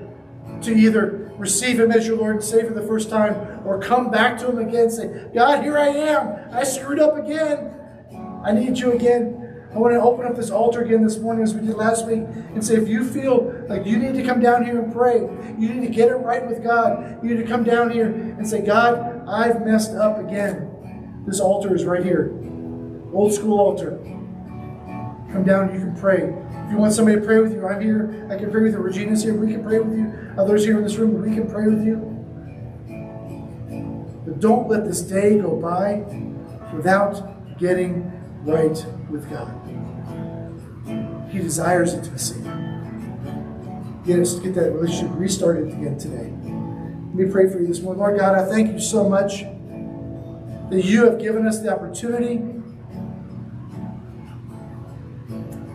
to 0.61 0.71
either 0.73 1.31
receive 1.37 1.79
Him 1.79 1.91
as 1.91 2.07
your 2.07 2.17
Lord 2.17 2.35
and 2.35 2.43
Savior 2.43 2.73
the 2.73 2.81
first 2.81 3.09
time 3.09 3.35
or 3.65 3.79
come 3.79 4.09
back 4.09 4.39
to 4.39 4.49
Him 4.49 4.59
again 4.59 4.89
say, 4.89 5.27
God, 5.33 5.63
here 5.63 5.77
I 5.77 5.87
am. 5.87 6.53
I 6.53 6.63
screwed 6.63 6.99
up 6.99 7.17
again. 7.17 7.73
I 8.43 8.51
need 8.51 8.77
you 8.77 8.93
again. 8.93 9.43
I 9.73 9.79
want 9.79 9.93
to 9.93 10.01
open 10.01 10.25
up 10.25 10.35
this 10.35 10.49
altar 10.49 10.81
again 10.81 11.03
this 11.03 11.19
morning 11.19 11.43
as 11.43 11.53
we 11.53 11.67
did 11.67 11.75
last 11.75 12.07
week 12.07 12.23
and 12.53 12.65
say, 12.65 12.75
if 12.75 12.87
you 12.87 13.03
feel 13.03 13.65
like 13.67 13.85
you 13.85 13.97
need 13.97 14.13
to 14.15 14.23
come 14.23 14.39
down 14.39 14.65
here 14.65 14.81
and 14.81 14.91
pray, 14.91 15.19
you 15.59 15.73
need 15.73 15.85
to 15.85 15.93
get 15.93 16.07
it 16.07 16.15
right 16.15 16.47
with 16.47 16.63
God, 16.63 17.21
you 17.21 17.35
need 17.35 17.41
to 17.41 17.47
come 17.47 17.63
down 17.63 17.91
here 17.91 18.07
and 18.07 18.47
say, 18.47 18.65
God, 18.65 19.27
I've 19.27 19.65
messed 19.65 19.91
up 19.91 20.17
again. 20.19 20.71
This 21.27 21.41
altar 21.41 21.75
is 21.75 21.83
right 21.83 22.03
here. 22.05 22.31
Old 23.13 23.33
school 23.33 23.59
altar. 23.59 23.99
Come 25.33 25.43
down, 25.45 25.73
you 25.73 25.81
can 25.81 25.93
pray. 25.97 26.33
If 26.65 26.71
you 26.71 26.77
want 26.77 26.93
somebody 26.93 27.19
to 27.19 27.25
pray 27.25 27.41
with 27.41 27.53
you, 27.53 27.67
I'm 27.67 27.81
here. 27.81 28.25
I 28.31 28.37
can 28.37 28.49
pray 28.49 28.63
with 28.63 28.71
you. 28.71 28.79
Regina's 28.79 29.23
here. 29.23 29.33
We 29.33 29.51
can 29.51 29.61
pray 29.61 29.79
with 29.79 29.97
you. 29.97 30.13
Others 30.37 30.63
here 30.63 30.77
in 30.77 30.83
this 30.83 30.95
room, 30.95 31.21
we 31.21 31.35
can 31.35 31.51
pray 31.51 31.67
with 31.67 31.85
you. 31.85 31.95
But 34.25 34.39
don't 34.39 34.69
let 34.69 34.85
this 34.85 35.01
day 35.01 35.37
go 35.37 35.57
by 35.57 36.05
without 36.73 37.57
getting 37.59 38.09
right 38.43 38.85
with 39.09 39.29
God. 39.29 39.51
He 41.29 41.39
desires 41.39 41.93
intimacy. 41.93 42.41
Get 44.05 44.19
us 44.19 44.35
to 44.35 44.41
get 44.41 44.55
that 44.55 44.71
relationship 44.71 45.11
restarted 45.17 45.73
again 45.73 45.97
today. 45.97 46.31
Let 46.31 47.15
me 47.15 47.29
pray 47.29 47.49
for 47.49 47.59
you 47.59 47.67
this 47.67 47.81
morning. 47.81 47.99
Lord 47.99 48.17
God, 48.17 48.37
I 48.37 48.45
thank 48.45 48.71
you 48.71 48.79
so 48.79 49.09
much 49.09 49.43
that 50.69 50.83
you 50.83 51.05
have 51.05 51.19
given 51.19 51.47
us 51.47 51.59
the 51.61 51.73
opportunity 51.73 52.37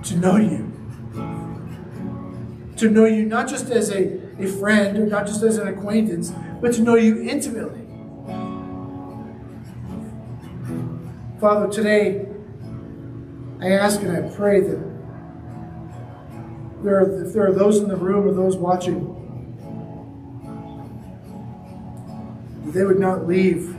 to 0.03 0.17
know 0.17 0.37
you. 0.37 0.69
To 2.77 2.91
know 2.91 3.05
you 3.05 3.25
not 3.25 3.49
just 3.49 3.71
as 3.71 3.91
a, 3.91 4.21
a 4.43 4.47
friend 4.47 4.99
or 4.99 5.07
not 5.07 5.27
just 5.27 5.43
as 5.43 5.57
an 5.57 5.69
acquaintance, 5.69 6.33
but 6.61 6.75
to 6.75 6.83
know 6.83 6.97
you 6.97 7.23
intimately. 7.23 7.81
Father, 11.41 11.69
today 11.69 12.27
I 13.61 13.71
ask 13.71 14.03
and 14.03 14.13
I 14.13 14.29
pray 14.35 14.61
that 14.61 14.93
there 16.83 16.99
are, 16.99 17.25
if 17.25 17.33
there 17.33 17.47
are 17.47 17.53
those 17.53 17.79
in 17.79 17.89
the 17.89 17.97
room 17.97 18.29
or 18.29 18.33
those 18.33 18.57
watching, 18.57 19.19
that 22.65 22.73
they 22.73 22.85
would 22.85 22.99
not 22.99 23.27
leave 23.27 23.77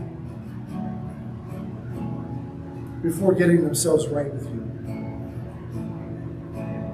before 3.03 3.35
getting 3.35 3.63
themselves 3.63 4.07
right 4.07 4.33
with 4.33 4.45
you. 4.45 4.69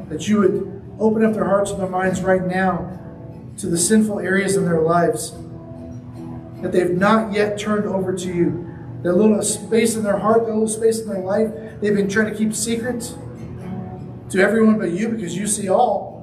That 0.09 0.27
you 0.27 0.39
would 0.39 0.81
open 0.99 1.23
up 1.23 1.33
their 1.33 1.45
hearts 1.45 1.71
and 1.71 1.79
their 1.79 1.87
minds 1.87 2.21
right 2.21 2.45
now 2.45 2.99
to 3.57 3.67
the 3.67 3.77
sinful 3.77 4.19
areas 4.19 4.57
in 4.57 4.65
their 4.65 4.81
lives 4.81 5.33
that 6.61 6.71
they've 6.71 6.97
not 6.97 7.31
yet 7.31 7.57
turned 7.57 7.85
over 7.85 8.13
to 8.13 8.27
you. 8.27 8.65
That 9.03 9.13
little 9.13 9.41
space 9.43 9.95
in 9.95 10.03
their 10.03 10.17
heart, 10.17 10.45
that 10.45 10.51
little 10.51 10.67
space 10.67 10.99
in 10.99 11.07
their 11.07 11.21
life, 11.21 11.49
they've 11.79 11.95
been 11.95 12.09
trying 12.09 12.31
to 12.31 12.37
keep 12.37 12.53
secret 12.53 13.15
to 14.29 14.39
everyone 14.39 14.77
but 14.77 14.91
you 14.91 15.09
because 15.09 15.37
you 15.37 15.47
see 15.47 15.69
all. 15.69 16.19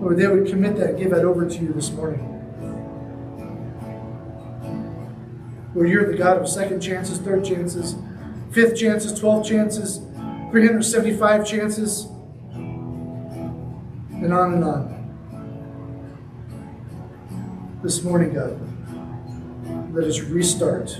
Lord, 0.00 0.18
they 0.18 0.26
would 0.26 0.48
commit 0.48 0.76
that, 0.76 0.98
give 0.98 1.10
that 1.10 1.24
over 1.24 1.48
to 1.48 1.54
you 1.56 1.72
this 1.72 1.90
morning. 1.90 2.37
Lord, 5.78 5.90
you're 5.90 6.10
the 6.10 6.18
God 6.18 6.38
of 6.38 6.48
second 6.48 6.80
chances, 6.80 7.18
third 7.18 7.44
chances, 7.44 7.94
fifth 8.50 8.76
chances, 8.76 9.16
twelve 9.16 9.46
chances, 9.46 9.98
375 10.50 11.46
chances, 11.46 12.06
and 14.10 14.32
on 14.32 14.54
and 14.54 14.64
on. 14.64 14.98
This 17.80 18.02
morning, 18.02 18.34
God, 18.34 18.60
let 19.94 20.02
us 20.08 20.18
restart 20.18 20.96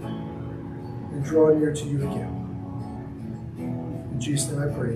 and 0.00 1.22
draw 1.22 1.50
near 1.50 1.74
to 1.74 1.84
you 1.84 1.98
again. 2.08 2.32
In 4.12 4.18
Jesus' 4.18 4.50
name 4.50 4.62
I 4.62 4.68
pray. 4.74 4.94